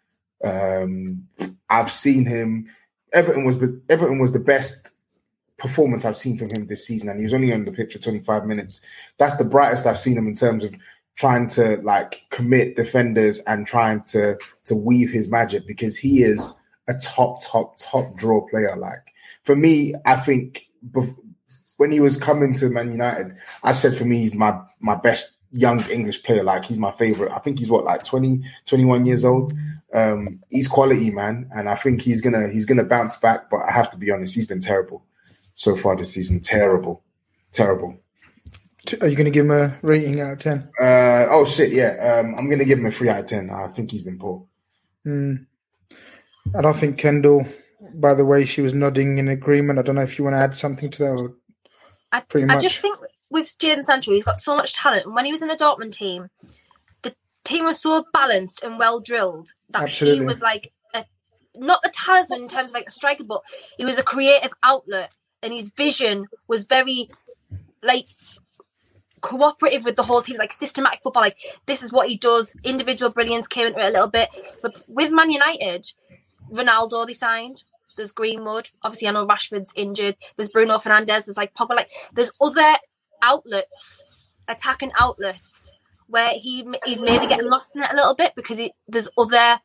[0.42, 1.28] Um,
[1.68, 2.68] I've seen him.
[3.12, 3.58] Everton was
[3.90, 4.90] Everton was the best
[5.60, 8.00] performance I've seen from him this season, and he was only on the pitch for
[8.00, 8.80] 25 minutes.
[9.18, 10.74] That's the brightest I've seen him in terms of
[11.16, 16.58] trying to like commit defenders and trying to to weave his magic because he is
[16.88, 18.74] a top, top, top draw player.
[18.76, 19.12] Like
[19.44, 21.16] for me, I think bef-
[21.76, 25.30] when he was coming to Man United, I said for me he's my my best
[25.52, 26.42] young English player.
[26.42, 27.32] Like he's my favorite.
[27.32, 29.52] I think he's what like 20, 21 years old.
[29.92, 33.50] Um, he's quality, man, and I think he's gonna he's gonna bounce back.
[33.50, 35.04] But I have to be honest, he's been terrible
[35.60, 36.40] so far this season.
[36.40, 37.02] Terrible,
[37.52, 37.94] terrible.
[39.02, 40.70] Are you going to give him a rating out of ten?
[40.80, 42.20] Uh, oh shit, yeah.
[42.22, 43.50] Um, I'm gonna give him a three out of ten.
[43.50, 44.46] I think he's been poor.
[45.06, 45.44] Mm.
[46.56, 47.46] I don't think Kendall.
[47.94, 49.78] By the way, she was nodding in agreement.
[49.78, 51.10] I don't know if you want to add something to that.
[51.10, 51.34] Or
[52.10, 52.56] I, Pretty much.
[52.56, 52.98] I just think
[53.28, 55.04] with Jadon Sancho, he's got so much talent.
[55.04, 56.30] And when he was in the Dortmund team,
[57.02, 60.20] the team was so balanced and well drilled that Absolutely.
[60.20, 61.04] he was like a,
[61.54, 63.42] not the talisman in terms of like a striker, but
[63.76, 65.12] he was a creative outlet,
[65.42, 67.10] and his vision was very
[67.82, 68.06] like
[69.20, 71.22] cooperative with the whole team, like systematic football.
[71.22, 72.54] Like this is what he does.
[72.64, 74.28] Individual brilliance came into it a little bit,
[74.62, 75.86] but with Man United,
[76.50, 77.64] Ronaldo they signed.
[77.96, 78.70] There's Greenwood.
[78.82, 80.16] Obviously, I know Rashford's injured.
[80.36, 81.26] There's Bruno Fernandes.
[81.26, 81.76] There's like Pogba.
[81.76, 82.76] Like there's other
[83.22, 85.72] outlets, attacking outlets,
[86.06, 89.60] where he he's maybe getting lost in it a little bit because he, there's other.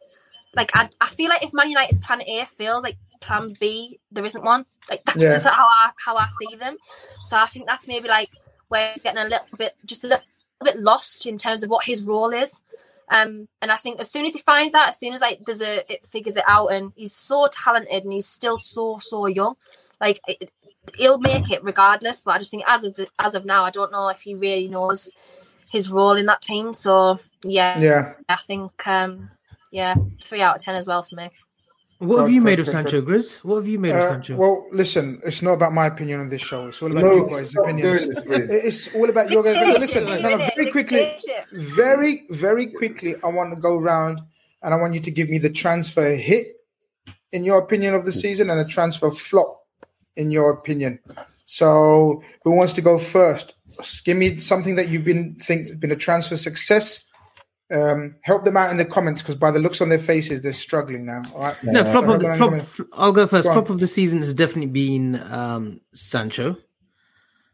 [0.54, 4.26] Like I, I feel like if Man United's plan A fails, like plan B, there
[4.26, 4.66] isn't one.
[4.90, 5.32] Like that's Yeah.
[5.34, 6.78] just how I how I see them.
[7.26, 8.30] So I think that's maybe like
[8.68, 10.24] where he's getting a little bit just a little
[10.64, 12.62] bit lost in terms of what his role is.
[13.10, 15.62] Um, and I think as soon as he finds out, as soon as like there's
[15.62, 19.56] a it figures it out, and he's so talented and he's still so so young,
[20.02, 20.50] like it,
[20.98, 22.22] he'll make it regardless.
[22.22, 24.34] But I just think as of the, as of now, I don't know if he
[24.34, 25.10] really knows
[25.70, 26.74] his role in that team.
[26.74, 29.30] So yeah, yeah, I think um,
[29.72, 31.30] yeah, three out of ten as well for me.
[32.00, 33.38] What have you made of Sancho, Grizz?
[33.38, 34.36] What have you made of Uh, Sancho?
[34.36, 36.68] well, listen, it's not about my opinion on this show.
[36.68, 38.00] It's all about No, you guys' opinions.
[38.00, 38.50] doing this, Grizz.
[38.66, 39.80] It's all about your guys' opinions.
[39.80, 41.18] Listen, no, no, very quickly,
[41.54, 44.20] very, very quickly, I want to go round
[44.62, 46.48] and I want you to give me the transfer hit
[47.32, 49.66] in your opinion of the season and the transfer flop
[50.18, 51.00] in your opinion.
[51.46, 53.54] So, who wants to go first?
[54.04, 57.05] Give me something that you've been think has been a transfer success.
[57.74, 60.54] Um, help them out in the comments because by the looks on their faces, they're
[60.54, 61.24] struggling now.
[61.34, 61.64] All right.
[61.64, 62.38] no, flop of the flop.
[62.38, 62.60] hold on.
[62.62, 63.48] fl- I'll go first.
[63.48, 63.54] Go.
[63.54, 66.58] Flop of the season has definitely been um, Sancho.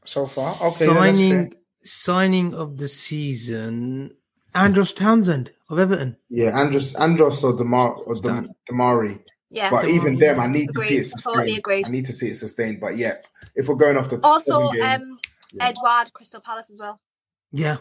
[0.04, 0.86] So far, okay.
[0.88, 1.54] then that's signing
[1.84, 4.12] signing of the season,
[4.54, 6.18] Andros Townsend of Everton.
[6.30, 9.20] Yeah, Andros, Andros or Demar or Dem, Demarai.
[9.50, 11.36] Yeah, But even them, I need to see it sustained.
[11.36, 11.88] Totally agreed.
[11.88, 12.80] I need to see it sustained.
[12.80, 13.16] But yeah,
[13.56, 15.20] if we're going off the also games- um,
[15.54, 15.68] yeah.
[15.68, 17.00] Edouard Crystal Palace as well.
[17.52, 17.78] Yeah,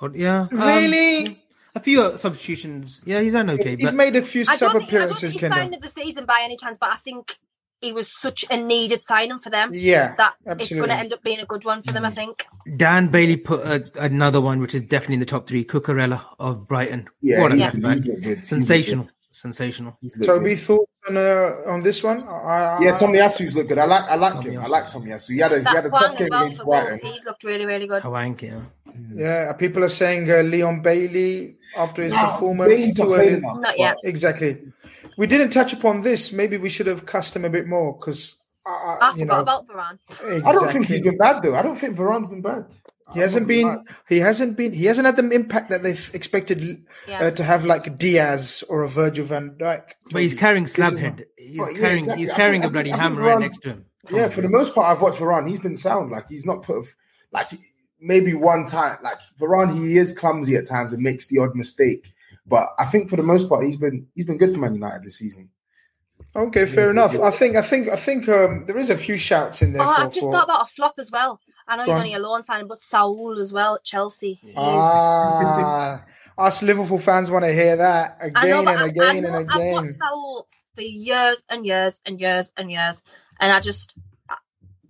[0.00, 0.48] Or- yeah.
[0.52, 1.42] um, Really?
[1.76, 3.02] A few uh, substitutions.
[3.04, 3.76] Yeah, he's done okay.
[3.76, 5.58] He's but made a few sub don't, think, I don't appearances, think he's Kendall.
[5.58, 7.38] signed of the season by any chance, but I think
[7.82, 11.22] he was such a needed signing for them Yeah, that it's going to end up
[11.22, 12.04] being a good one for them.
[12.06, 12.46] I think.
[12.76, 15.64] Dan Bailey put uh, another one, which is definitely in the top three.
[15.64, 17.08] Cucurella of Brighton.
[17.20, 17.96] yeah, what a he's, left he's back.
[17.96, 18.24] looked good.
[18.24, 19.98] He's looked Sensational, sensational.
[20.00, 20.60] He's looked Toby, good.
[21.06, 22.22] Thoughts on uh, on this one?
[22.28, 23.78] I, I, Yeah, Tomiyasu's looked good.
[23.78, 24.62] I like, I like Tommy him.
[24.62, 25.30] I like Tommy Yasu.
[25.30, 27.12] He had a, he had a top game well against Brighton.
[27.12, 28.02] he's looked really, really good.
[28.02, 28.60] Hwang, yeah.
[29.14, 32.72] Yeah, people are saying uh, Leon Bailey after his No, performance.
[32.72, 33.40] Bailey's not too early.
[33.40, 33.96] Not yet.
[34.04, 34.58] Exactly.
[35.18, 36.32] We didn't touch upon this.
[36.32, 38.36] Maybe we should have cussed him a bit more because
[38.66, 39.98] uh, I you forgot know, about Varane.
[40.10, 40.42] exactly.
[40.42, 41.54] I don't think he's been bad though.
[41.54, 42.66] I don't think Varane's been bad.
[43.14, 43.84] He hasn't been.
[44.08, 44.72] He hasn't been.
[44.72, 47.20] He hasn't had the impact that they expected Yeah.
[47.26, 49.82] uh, to have, like Dias or a Virgil van Dijk.
[50.10, 51.24] But he's carrying Slabhead.
[51.36, 51.98] He's Well, yeah, carrying.
[52.00, 52.22] exactly.
[52.24, 53.84] He's I carrying think- a bloody I think hammer right next to him.
[54.10, 55.48] Yeah, for the most part, I've watched Varane.
[55.48, 56.10] He's been sound.
[56.10, 56.86] Like he's not put.
[57.32, 57.48] Like
[58.00, 62.12] maybe one time, like Varane, he is clumsy at times and makes the odd mistake.
[62.46, 65.04] But I think for the most part, he's been he's been good for Man United
[65.04, 65.48] this season.
[66.34, 67.18] Okay, fair enough.
[67.18, 69.82] I think I think I think um, there is a few shouts in there.
[69.82, 71.40] Oh, for, I've just for- thought about a flop as well.
[71.68, 72.00] I know Go he's on.
[72.02, 74.34] only a loan signing, but Saul as well at Chelsea.
[74.42, 76.04] He is- Ah,
[76.38, 79.22] us Liverpool fans want to hear that again I know, but and I- I again
[79.22, 79.72] know- and I've again.
[79.72, 83.02] watched Saul for years and years and years and years,
[83.40, 83.94] and I just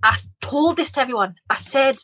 [0.02, 1.36] I told this to everyone.
[1.50, 2.00] I said,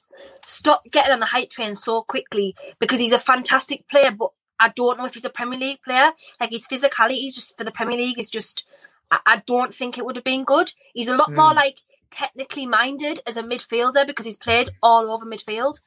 [0.46, 4.70] stop getting on the hype train so quickly because he's a fantastic player, but I
[4.70, 6.12] don't know if he's a Premier League player.
[6.40, 8.64] Like his physicality is just for the Premier League is just.
[9.10, 10.72] I, I don't think it would have been good.
[10.94, 11.36] He's a lot Hmm.
[11.36, 11.78] more like
[12.12, 15.80] technically minded as a midfielder because he's played all over midfield.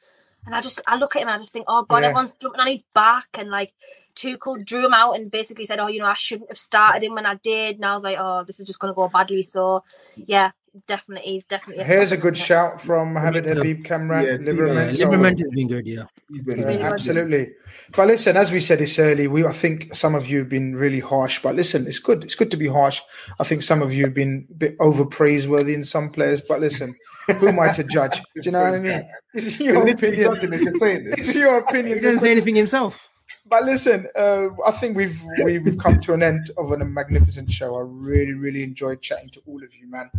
[0.46, 2.08] And I just I look at him and I just think, oh god, Yeah.
[2.10, 3.74] everyone's jumping on his back and like
[4.16, 7.16] Tuchel drew him out and basically said, oh, you know, I shouldn't have started him
[7.16, 7.78] when I did.
[7.78, 9.44] And I was like, oh, this is just going to go badly.
[9.44, 9.82] So
[10.16, 10.52] yeah,
[10.88, 11.84] definitely, he's definitely.
[11.84, 12.22] Here's a flop.
[12.24, 14.26] good shout from Hamid Habib Kamran.
[14.26, 14.98] Yeah, Livramento.
[14.98, 15.88] Yeah, Livramento has been good.
[15.88, 16.04] Yeah.
[16.32, 16.86] He's been Yeah, Really good.
[16.94, 17.52] absolutely.
[17.96, 20.76] But listen, as we said this early, we I think some of you have been
[20.76, 21.40] really harsh.
[21.42, 22.24] But listen, it's good.
[22.24, 23.02] It's good to be harsh.
[23.40, 26.42] I think some of you have been a bit over praiseworthy in some players.
[26.42, 26.96] But listen,
[27.28, 28.18] who am I to judge?
[28.36, 29.10] Do you know what I mean?
[29.38, 30.24] It's your opinion.
[30.24, 31.20] Johnson is just saying this.
[31.20, 31.98] It's your opinion.
[31.98, 33.10] He doesn't say anything himself.
[33.48, 37.52] But listen, uh, I think we've we, we've come to an end of a magnificent
[37.52, 37.76] show.
[37.76, 40.10] I really, really enjoyed chatting to all of you, man.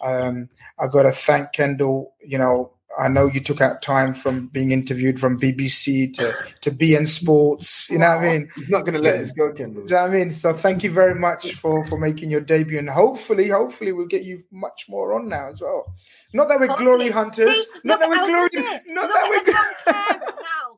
[0.00, 2.14] Um, I got to thank Kendall.
[2.24, 6.70] You know, I know you took out time from being interviewed from BBC to to
[6.70, 7.88] beIN Sports.
[7.88, 8.50] You know what I mean?
[8.56, 9.84] He's not going to let this go, Kendall.
[9.86, 10.30] Do you know what I mean?
[10.30, 14.24] So thank you very much for for making your debut, and hopefully, hopefully, we'll get
[14.24, 15.94] you much more on now as well.
[16.34, 17.54] Not that we're glory hunters.
[17.54, 18.48] See, not look, that we're glory.
[18.52, 19.36] gonna Not look that we're.
[19.38, 20.31] everyone cared now,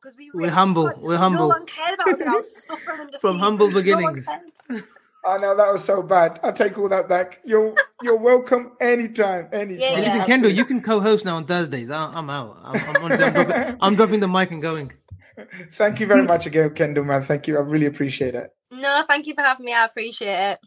[0.04, 1.48] 'cause we We're humble, got- we're humble.
[1.48, 3.96] No one cared about us, and I was suffering under From sea humble because no
[3.96, 4.26] beginnings.
[4.26, 4.84] cared.
[5.26, 6.38] I know that was so bad.
[6.42, 7.40] I take all that back.
[7.46, 9.80] You're you're welcome anytime, anytime.
[9.80, 10.26] Yeah, Listen.
[10.26, 11.90] Kendall, you can co-host now on Thursdays.
[11.90, 12.58] I, I'm out.
[12.62, 14.92] I'm, I'm, honestly, I'm, dropping, I'm dropping the mic and going.
[15.72, 17.22] Thank you very much again, Kendall, man.
[17.22, 17.56] Thank you.
[17.56, 18.50] I really appreciate it.
[18.70, 19.72] No, thank you for having me.
[19.72, 20.58] I appreciate it.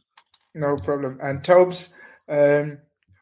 [0.56, 1.20] No problem.
[1.22, 1.90] And Tobes,
[2.28, 2.80] um,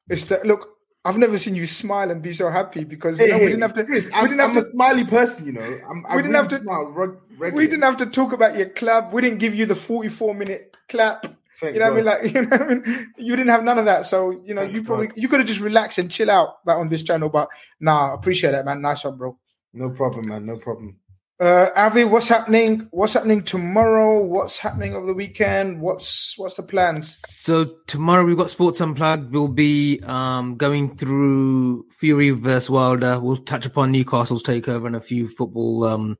[0.07, 0.74] it's the, look.
[1.05, 3.73] I've never seen you smile and be so happy because you know, we didn't have
[3.75, 3.83] to.
[3.85, 4.67] Chris, we I'm, didn't have I'm to.
[4.67, 5.79] a smiley person, you know.
[5.89, 7.21] I'm, I We didn't really have to- smile
[7.53, 9.13] We didn't have to talk about your club.
[9.13, 11.27] We didn't give you the forty-four minute clap.
[11.61, 12.05] Thank you know what I mean?
[12.05, 13.11] Like you know what I mean?
[13.17, 14.05] You didn't have none of that.
[14.07, 15.17] So you know, Thank you probably God.
[15.17, 17.29] you could have just relaxed and chill out back on this channel.
[17.29, 17.49] But
[17.79, 18.81] nah, I appreciate that, man.
[18.81, 19.37] Nice one, bro.
[19.73, 20.45] No problem, man.
[20.45, 20.97] No problem.
[21.37, 22.87] Uh, Avi, what's happening?
[22.91, 24.23] What's happening tomorrow?
[24.23, 25.81] What's happening over the weekend?
[25.81, 27.19] What's what's the plans?
[27.27, 29.33] So tomorrow we've got Sports Unplugged.
[29.33, 33.19] We'll be um, going through Fury versus Wilder.
[33.19, 36.17] We'll touch upon Newcastle's takeover and a few football, um,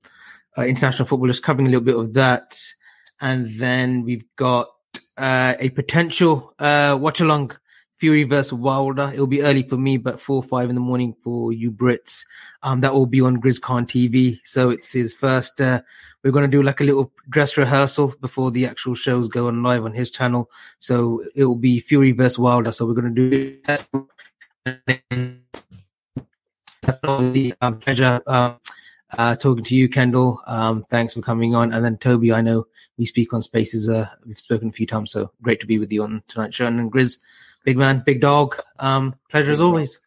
[0.58, 2.60] uh, international footballers, covering a little bit of that.
[3.22, 4.68] And then we've got
[5.16, 7.56] uh, a potential uh, watch along
[8.06, 9.10] Fury versus Wilder.
[9.12, 12.24] It'll be early for me, but four or five in the morning for you Brits.
[12.62, 14.40] Um, that will be on GrizzCon TV.
[14.44, 15.60] So it's his first.
[15.60, 15.82] Uh,
[16.24, 19.64] we're going to do like a little dress rehearsal before the actual shows go on
[19.64, 20.52] live on his channel.
[20.78, 22.72] So it will be Fury versus Wilder.
[22.72, 23.88] So we're going to do that.
[27.24, 28.58] the um, pleasure um,
[29.18, 30.44] uh, talking to you, Kendall.
[30.46, 31.74] Um, thanks for coming on.
[31.74, 32.68] And then Toby, I know
[33.00, 33.90] we speak on Spaces.
[33.90, 36.68] Uh, we've spoken a few times, so great to be with you on tonight's show.
[36.68, 37.18] And Grizz,
[37.66, 38.56] big man, big dog.
[38.80, 40.00] Um, pleasure as always.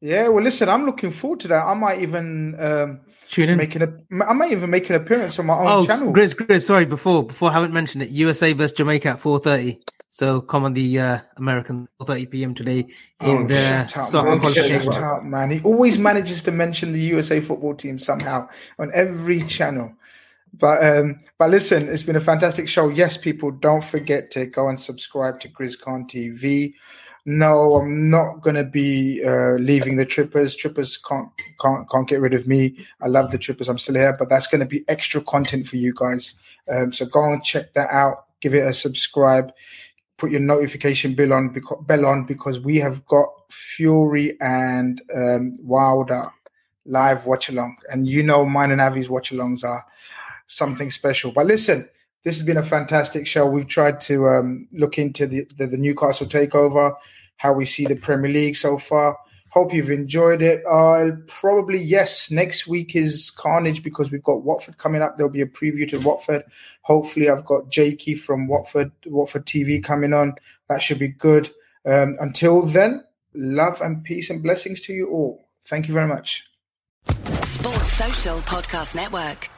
[0.00, 1.64] Yeah, well, listen, I'm looking forward to that.
[1.64, 3.58] I might even um, Tune in.
[3.58, 6.12] make an I might even make an appearance on my own Oh, channel.
[6.12, 8.10] Grizz, Grizz, sorry, before before I haven't mentioned it.
[8.10, 9.80] USA versus Jamaica at four thirty.
[10.10, 12.88] So come on the uh, American four thirty PM today in
[13.20, 14.40] Oh, the soccer man.
[14.40, 14.92] qualification.
[14.92, 15.50] Shut up, man.
[15.50, 18.48] He always manages to mention the USA football team somehow
[18.78, 19.92] on every channel.
[20.54, 22.88] But um, but listen, it's been a fantastic show.
[22.88, 26.74] Yes, people, don't forget to go and subscribe to GrizzCon TV.
[27.24, 30.54] No, I'm not gonna be uh, leaving the Trippers.
[30.54, 31.30] Trippers can't
[31.60, 32.76] can't can't get rid of me.
[33.00, 33.68] I love the Trippers.
[33.68, 36.34] I'm still here, but that's gonna be extra content for you guys.
[36.70, 38.26] Um, so go and check that out.
[38.40, 39.52] Give it a subscribe.
[40.18, 45.54] Put your notification bell on because bell on because we have got Fury and um,
[45.60, 46.30] Wilder
[46.84, 49.84] live watch along, and you know mine and Avi's watch alongs are
[50.52, 51.32] something special.
[51.32, 51.88] But listen,
[52.24, 53.46] this has been a fantastic show.
[53.46, 56.94] We've tried to um, look into the, the, the Newcastle takeover,
[57.36, 59.16] how we see the Premier League so far.
[59.50, 60.62] Hope you've enjoyed it.
[60.66, 65.16] I'll probably, yes, next week is Khanage because we've got Watford coming up.
[65.16, 66.44] There'll be a preview to Watford.
[66.82, 70.36] Hopefully, I've got Jakey from Watford, Watford TV coming on.
[70.70, 71.50] That should be good.
[71.84, 73.04] Um, until then,
[73.34, 75.46] love and peace and blessings to you all.
[75.66, 76.46] Thank you very much.
[77.42, 79.51] Sports Social Podcast Network.